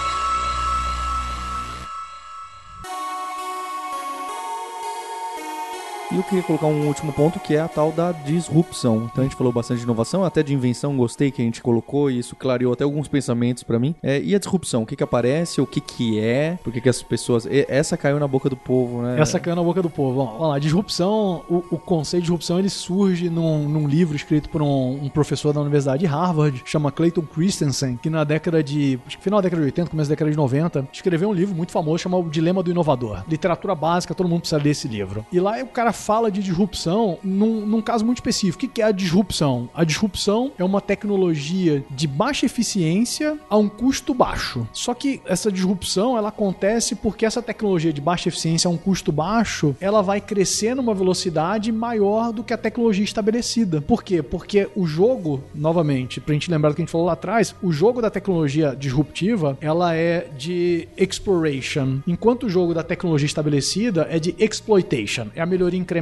[6.15, 9.09] E eu queria colocar um último ponto que é a tal da disrupção.
[9.11, 12.09] Então a gente falou bastante de inovação, até de invenção, gostei que a gente colocou
[12.09, 13.97] e isso clareou até alguns pensamentos para mim.
[14.01, 16.89] É, e a disrupção, o que que aparece, o que que é, por que que
[16.89, 17.49] as pessoas...
[17.51, 19.21] Essa caiu na boca do povo, né?
[19.21, 20.25] Essa caiu na boca do povo.
[20.25, 24.63] Vamos lá, disrupção, o, o, conceito de disrupção ele surge num, num livro escrito por
[24.63, 29.01] um, um, professor da Universidade de Harvard, chama Clayton Christensen, que na década de...
[29.19, 31.99] final da década de 80, começo da década de 90, escreveu um livro muito famoso
[31.99, 33.25] chamado O Dilema do Inovador.
[33.29, 35.27] Literatura básica, todo mundo precisa ler esse livro.
[35.33, 38.67] E lá o cara fala de disrupção num, num caso muito específico.
[38.67, 39.71] O que é a disrupção?
[39.75, 44.69] A disrupção é uma tecnologia de baixa eficiência a um custo baixo.
[44.73, 49.11] Só que essa disrupção ela acontece porque essa tecnologia de baixa eficiência a um custo
[49.11, 53.81] baixo, ela vai crescer numa velocidade maior do que a tecnologia estabelecida.
[53.81, 54.23] Por quê?
[54.23, 57.73] Porque o jogo, novamente, pra gente lembrar do que a gente falou lá atrás, o
[57.73, 64.19] jogo da tecnologia disruptiva, ela é de exploration, enquanto o jogo da tecnologia estabelecida é
[64.19, 65.94] de exploitation, é a melhoria incremental.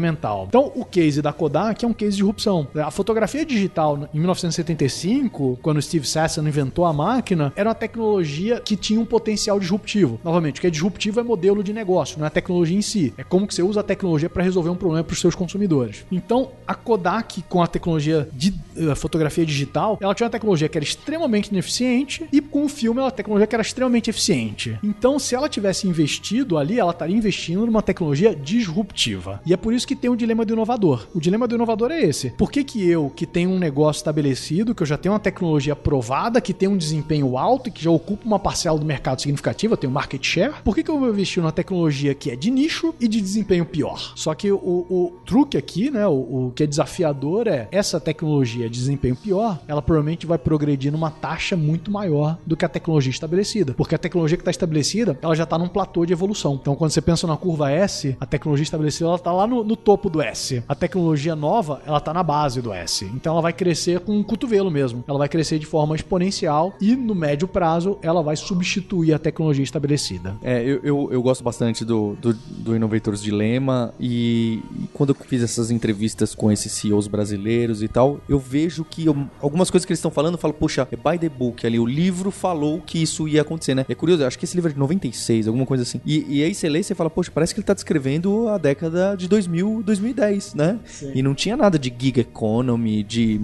[0.49, 2.66] Então, o case da Kodak é um case de disrupção.
[2.74, 8.76] A fotografia digital, em 1975, quando Steve Sasson inventou a máquina, era uma tecnologia que
[8.76, 10.20] tinha um potencial disruptivo.
[10.24, 13.14] Novamente, o que é disruptivo é modelo de negócio, não é a tecnologia em si.
[13.16, 16.05] É como que você usa a tecnologia para resolver um problema para os seus consumidores.
[16.11, 20.78] Então, a Kodak, com a tecnologia de uh, fotografia digital, ela tinha uma tecnologia que
[20.78, 24.78] era extremamente ineficiente e com o filme, ela uma tecnologia que era extremamente eficiente.
[24.82, 29.40] Então, se ela tivesse investido ali, ela estaria investindo numa tecnologia disruptiva.
[29.45, 31.07] E é por isso que tem o dilema do inovador.
[31.14, 32.30] O dilema do inovador é esse.
[32.30, 35.74] Por que, que eu, que tenho um negócio estabelecido, que eu já tenho uma tecnologia
[35.76, 39.74] provada, que tem um desempenho alto e que já ocupa uma parcela do mercado significativa,
[39.74, 42.51] eu tenho market share, por que, que eu vou investir numa tecnologia que é de
[42.51, 44.12] nicho e de desempenho pior?
[44.16, 48.68] Só que o, o truque aqui, né, o, o que é desafiador é essa tecnologia
[48.68, 53.11] de desempenho pior, ela provavelmente vai progredir numa taxa muito maior do que a tecnologia
[53.11, 53.74] estabelecida.
[53.74, 56.59] Porque a tecnologia que está estabelecida, ela já está num platô de evolução.
[56.61, 59.76] Então, quando você pensa na curva S, a tecnologia estabelecida ela está lá no, no
[59.76, 60.62] topo do S.
[60.68, 63.06] A tecnologia nova, ela está na base do S.
[63.14, 65.02] Então ela vai crescer com um cotovelo mesmo.
[65.08, 69.64] Ela vai crescer de forma exponencial e no médio prazo ela vai substituir a tecnologia
[69.64, 70.36] estabelecida.
[70.42, 75.14] É, eu, eu, eu gosto bastante do, do, do Innovators Dilema e, e, quando eu
[75.14, 79.86] fiz essas entrevistas com esses CEOs brasileiros e tal, eu vejo que eu, algumas coisas
[79.86, 82.82] que eles estão falando, eu falo, poxa, é by the book ali, o livro falou
[82.84, 83.86] que isso ia acontecer, né?
[83.88, 85.98] É curioso, eu acho que esse livro é de 96, alguma coisa assim.
[86.04, 88.58] E, e aí você lê e você fala, poxa, parece que ele tá descrevendo a
[88.58, 90.78] década de 2000, 2010, né?
[90.84, 91.12] Sim.
[91.14, 93.38] E não tinha nada de gig economy, de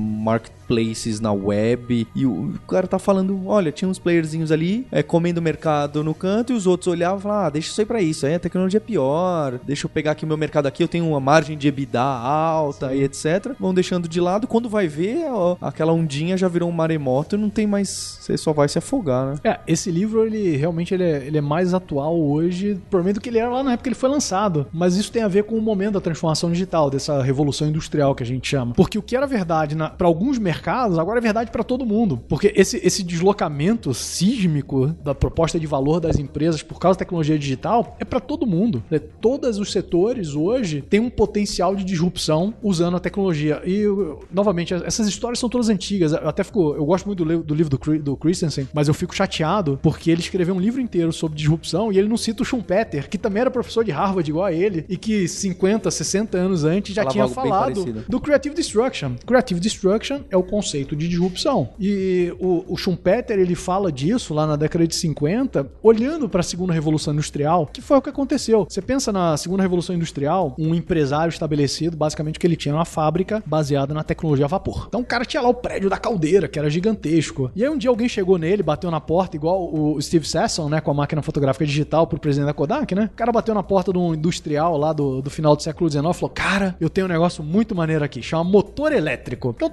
[0.69, 2.07] marketplaces na web.
[2.15, 6.53] E o cara tá falando: olha, tinha uns playerzinhos ali é, comendo mercado no canto
[6.53, 8.27] e os outros olhavam e falavam: ah, deixa isso aí pra isso.
[8.27, 9.59] Aí a tecnologia é pior.
[9.65, 10.83] Deixa eu pegar aqui o meu mercado aqui.
[10.83, 12.97] Eu tenho uma margem de EBITDA alta Sim.
[12.97, 13.53] e etc.
[13.59, 14.47] Vão deixando de lado.
[14.47, 18.19] Quando vai ver, ó, aquela ondinha já virou um maremoto e não tem mais.
[18.21, 19.35] Você só vai se afogar, né?
[19.45, 23.29] É, esse livro, ele realmente ele é, ele é mais atual hoje, provavelmente do que
[23.29, 24.67] ele era lá na época que ele foi lançado.
[24.73, 28.23] Mas isso tem a ver com o momento da transformação digital, dessa revolução industrial que
[28.23, 28.75] a gente chama.
[28.75, 32.19] Porque o que era verdade para alguns mercados, agora é verdade para todo mundo.
[32.29, 37.39] Porque esse, esse deslocamento sísmico da proposta de valor das empresas por causa da tecnologia
[37.39, 38.83] digital é para todo mundo.
[38.91, 38.99] Né?
[38.99, 43.63] Todos os setores hoje têm um potencial de disrupção usando a tecnologia.
[43.65, 43.85] E,
[44.31, 46.13] novamente, essas histórias são todas antigas.
[46.13, 46.75] Eu até fico.
[46.75, 50.21] Eu gosto muito do, do livro do, do Christensen, mas eu fico chateado porque ele
[50.21, 53.51] escreveu um livro inteiro sobre disrupção e ele não cita o Schumpeter, que também era
[53.51, 58.05] professor de Harvard igual a ele e que 50, 60 anos antes já tinha falado
[58.09, 59.13] do Creative Destruction.
[59.27, 61.71] Creative Destruction é o conceito de disrupção.
[61.79, 66.45] E o, o Schumpeter, ele fala disso lá na década de 50, olhando para a
[66.45, 68.67] segunda revolução industrial, que foi o que aconteceu.
[68.69, 72.85] Você pensa na segunda revolução industrial, um empresário estabelecido, basicamente o que ele tinha uma
[72.85, 74.87] fábrica baseada na tecnologia a vapor.
[74.89, 77.51] Então o cara tinha lá o prédio da caldeira, que era gigantesco.
[77.55, 80.81] E aí um dia alguém chegou nele, bateu na porta, igual o Steve Sasson, né,
[80.81, 83.11] com a máquina fotográfica digital pro presidente da Kodak, né?
[83.13, 86.05] O cara bateu na porta de um industrial lá do, do final do século XIX
[86.05, 89.55] e falou: Cara, eu tenho um negócio muito maneiro aqui, chama motor elétrico.
[89.55, 89.71] Que é um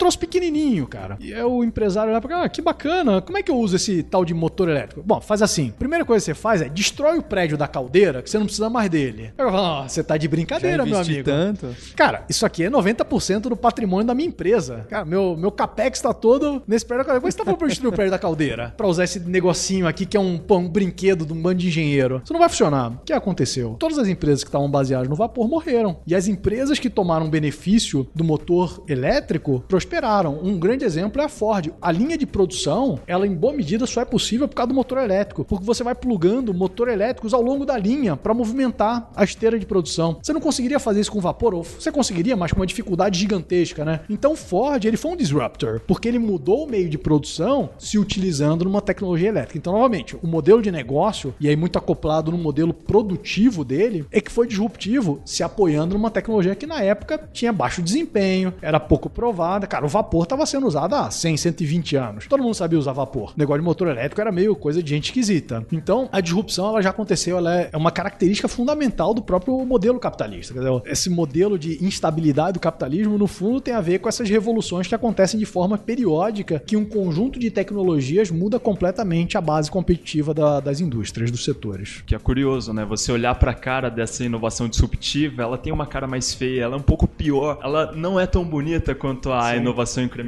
[0.87, 1.17] cara.
[1.19, 4.03] E aí o empresário olha pra ah, que bacana, como é que eu uso esse
[4.03, 5.01] tal de motor elétrico?
[5.03, 5.71] Bom, faz assim.
[5.77, 8.69] Primeira coisa que você faz é destrói o prédio da caldeira, que você não precisa
[8.69, 9.31] mais dele.
[9.37, 11.23] Eu falo, oh, você tá de brincadeira, meu amigo.
[11.23, 11.67] tanto.
[11.95, 14.85] Cara, isso aqui é 90% do patrimônio da minha empresa.
[14.89, 17.21] Cara, meu, meu capex tá todo nesse prédio da caldeira.
[17.21, 18.73] Como você tá falando pra destruir o prédio da caldeira?
[18.77, 22.21] Pra usar esse negocinho aqui que é um, um brinquedo de um bando de engenheiro.
[22.23, 22.91] Isso não vai funcionar.
[22.91, 23.75] O que aconteceu?
[23.79, 25.97] Todas as empresas que estavam baseadas no vapor morreram.
[26.05, 30.39] E as empresas que tomaram benefício do motor elétrico prosperaram.
[30.41, 31.73] Um, um grande exemplo é a Ford.
[31.81, 34.99] A linha de produção, ela em boa medida só é possível por causa do motor
[34.99, 39.59] elétrico, porque você vai plugando motor elétricos ao longo da linha para movimentar a esteira
[39.59, 40.17] de produção.
[40.23, 43.83] Você não conseguiria fazer isso com vapor, ou você conseguiria, mas com uma dificuldade gigantesca,
[43.83, 43.99] né?
[44.09, 48.63] Então Ford, ele foi um disruptor, porque ele mudou o meio de produção se utilizando
[48.63, 49.57] numa tecnologia elétrica.
[49.57, 54.21] Então, novamente, o modelo de negócio, e aí muito acoplado no modelo produtivo dele, é
[54.21, 59.09] que foi disruptivo se apoiando numa tecnologia que na época tinha baixo desempenho, era pouco
[59.09, 59.67] provada.
[59.67, 62.27] Cara, o vapor estava sendo usado há 100, 120 anos.
[62.27, 63.31] Todo mundo sabia usar vapor.
[63.31, 65.65] O negócio de motor elétrico era meio coisa de gente esquisita.
[65.71, 70.53] Então, a disrupção ela já aconteceu, ela é uma característica fundamental do próprio modelo capitalista.
[70.53, 74.29] Quer dizer, esse modelo de instabilidade do capitalismo, no fundo, tem a ver com essas
[74.29, 79.69] revoluções que acontecem de forma periódica, que um conjunto de tecnologias muda completamente a base
[79.69, 82.03] competitiva da, das indústrias, dos setores.
[82.05, 82.85] Que é curioso, né?
[82.85, 86.75] Você olhar para a cara dessa inovação disruptiva, ela tem uma cara mais feia, ela
[86.75, 89.57] é um pouco pior, ela não é tão bonita quanto a Sim.
[89.57, 90.24] inovação incremental,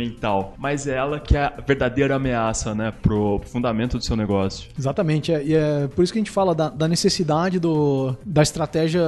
[0.58, 4.70] mas é ela que é a verdadeira ameaça, né, pro fundamento do seu negócio.
[4.78, 8.42] Exatamente, é, e é por isso que a gente fala da, da necessidade do, da
[8.42, 9.02] estratégia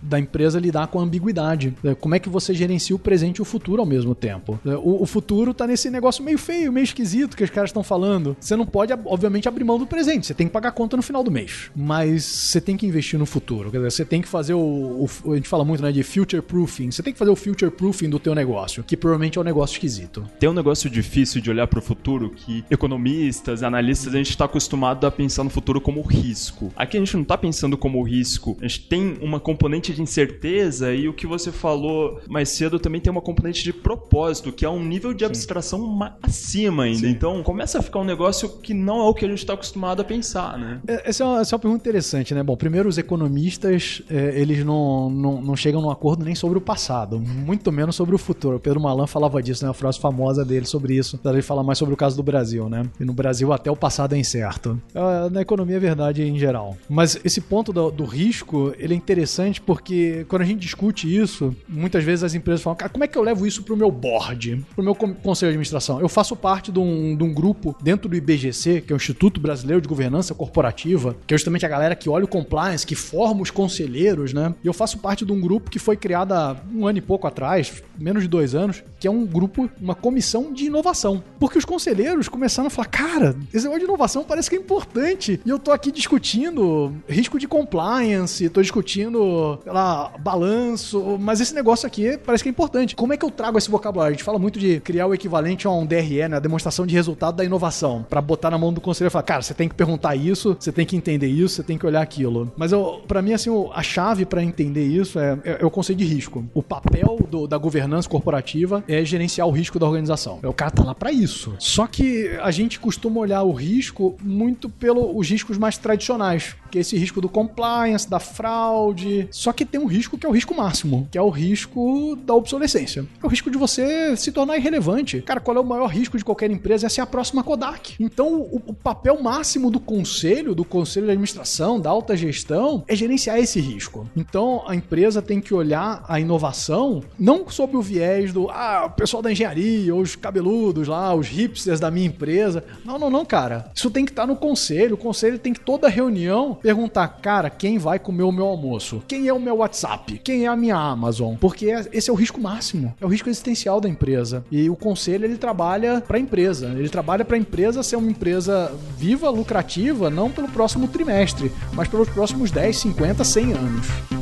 [0.00, 1.74] da empresa lidar com a ambiguidade.
[1.84, 4.58] É, como é que você gerencia o presente e o futuro ao mesmo tempo?
[4.64, 7.82] É, o, o futuro tá nesse negócio meio feio, meio esquisito que os caras estão
[7.82, 8.36] falando.
[8.40, 11.22] Você não pode, obviamente, abrir mão do presente, você tem que pagar conta no final
[11.22, 13.70] do mês, mas você tem que investir no futuro.
[13.70, 16.42] Quer dizer, você tem que fazer o, o a gente fala muito, né, de future
[16.42, 16.90] proofing.
[16.90, 19.74] Você tem que fazer o future proofing do teu negócio, que provavelmente é um negócio
[19.74, 20.21] esquisito.
[20.38, 24.44] Tem um negócio difícil de olhar para o futuro que economistas, analistas, a gente está
[24.44, 26.72] acostumado a pensar no futuro como risco.
[26.76, 28.56] Aqui a gente não está pensando como risco.
[28.60, 33.00] A gente tem uma componente de incerteza e o que você falou mais cedo também
[33.00, 37.00] tem uma componente de propósito, que é um nível de abstração acima ainda.
[37.00, 37.10] Sim.
[37.10, 40.00] Então começa a ficar um negócio que não é o que a gente está acostumado
[40.00, 40.80] a pensar, né?
[40.86, 42.42] É, essa é, uma, essa é uma pergunta interessante, né?
[42.42, 46.60] Bom, primeiro os economistas, é, eles não, não, não chegam num acordo nem sobre o
[46.60, 48.56] passado, muito menos sobre o futuro.
[48.56, 49.70] O Pedro Malan falava disso, né?
[49.70, 50.11] A frase famosa
[50.44, 51.18] dele sobre isso.
[51.24, 52.84] Ele fala mais sobre o caso do Brasil, né?
[53.00, 54.80] E no Brasil até o passado é incerto.
[54.94, 56.76] É, na economia é verdade em geral.
[56.88, 61.54] Mas esse ponto do, do, risco, ele é interessante porque quando a gente discute isso,
[61.68, 64.64] muitas vezes as empresas falam, cara, como é que eu levo isso pro meu board,
[64.74, 66.00] pro meu conselho de administração?
[66.00, 69.40] Eu faço parte de um, de um grupo dentro do IBGC, que é o Instituto
[69.40, 73.42] Brasileiro de Governança Corporativa, que é justamente a galera que olha o compliance, que forma
[73.42, 74.54] os conselheiros, né?
[74.62, 77.26] E eu faço parte de um grupo que foi criado há um ano e pouco
[77.26, 81.22] atrás, menos de dois anos, que é um grupo, uma comissão de inovação.
[81.38, 85.40] Porque os conselheiros começaram a falar, cara, esse negócio de inovação parece que é importante.
[85.46, 91.86] E eu tô aqui discutindo risco de compliance, tô discutindo, lá, balanço, mas esse negócio
[91.86, 92.96] aqui parece que é importante.
[92.96, 94.10] Como é que eu trago esse vocabulário?
[94.10, 96.36] A gente fala muito de criar o equivalente a um DRE, né?
[96.36, 99.42] A demonstração de resultado da inovação, para botar na mão do conselheiro e falar, cara,
[99.42, 102.50] você tem que perguntar isso, você tem que entender isso, você tem que olhar aquilo.
[102.56, 102.72] Mas
[103.06, 106.44] para mim, assim, a chave para entender isso é, é, é, o conceito de risco.
[106.52, 110.40] O papel do, da governança corporativa é gerenciar o risco da organização.
[110.42, 111.54] O cara tá lá para isso.
[111.58, 116.80] Só que a gente costuma olhar o risco muito pelos riscos mais tradicionais, que é
[116.80, 119.28] esse risco do compliance, da fraude.
[119.30, 122.34] Só que tem um risco que é o risco máximo, que é o risco da
[122.34, 123.06] obsolescência.
[123.22, 125.20] É o risco de você se tornar irrelevante.
[125.20, 126.86] Cara, qual é o maior risco de qualquer empresa?
[126.86, 127.94] É ser a próxima Kodak.
[128.00, 132.96] Então, o, o papel máximo do conselho, do conselho de administração, da alta gestão, é
[132.96, 134.08] gerenciar esse risco.
[134.16, 138.90] Então, a empresa tem que olhar a inovação não sob o viés do ah, o
[138.90, 142.64] pessoal da engenharia, os cabeludos lá, os hipsters da minha empresa.
[142.82, 143.70] Não, não, não, cara.
[143.74, 144.94] Isso tem que estar no conselho.
[144.94, 149.02] O conselho tem que toda reunião perguntar, cara, quem vai comer o meu almoço?
[149.08, 150.20] Quem é o meu WhatsApp?
[150.22, 151.34] Quem é a minha Amazon?
[151.36, 154.44] Porque esse é o risco máximo, é o risco existencial da empresa.
[154.50, 156.68] E o conselho ele trabalha para a empresa.
[156.68, 161.88] Ele trabalha para a empresa ser uma empresa viva, lucrativa, não pelo próximo trimestre, mas
[161.88, 164.21] pelos próximos 10, 50, 100 anos.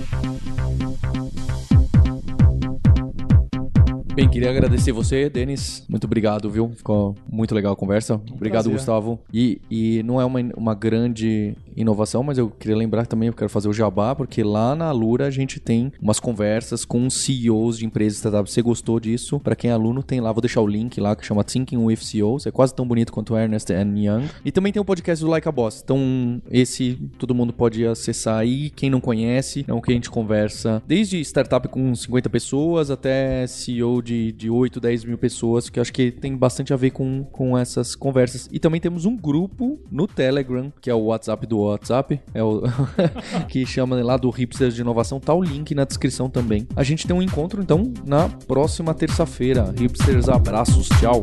[4.20, 5.82] Bem, queria agradecer você, Denis.
[5.88, 6.70] Muito obrigado, viu?
[6.76, 8.16] Ficou muito legal a conversa.
[8.16, 8.72] Um obrigado, prazer.
[8.72, 9.18] Gustavo.
[9.32, 13.48] E, e não é uma, uma grande inovação, mas eu queria lembrar também, eu quero
[13.48, 17.86] fazer o jabá, porque lá na Lura a gente tem umas conversas com CEOs de
[17.86, 18.52] empresas startups.
[18.52, 19.40] Você gostou disso?
[19.40, 21.96] Para quem é aluno, tem lá, vou deixar o link lá que chama Thinking with
[21.96, 22.44] CEOs.
[22.44, 24.28] É quase tão bonito quanto Ernest and Young.
[24.44, 25.80] E também tem o podcast do Like a Boss.
[25.82, 28.68] Então, esse todo mundo pode acessar aí.
[28.68, 33.46] Quem não conhece, é o que a gente conversa desde startup com 50 pessoas até
[33.46, 36.90] CEO de de, de 8, 10 mil pessoas, que acho que tem bastante a ver
[36.90, 38.48] com, com essas conversas.
[38.50, 42.62] E também temos um grupo no Telegram, que é o WhatsApp do WhatsApp, é o
[43.48, 46.66] que chama lá do Hipsters de Inovação, tá o link na descrição também.
[46.74, 49.72] A gente tem um encontro, então, na próxima terça-feira.
[49.78, 51.22] Hipsters, abraços, tchau!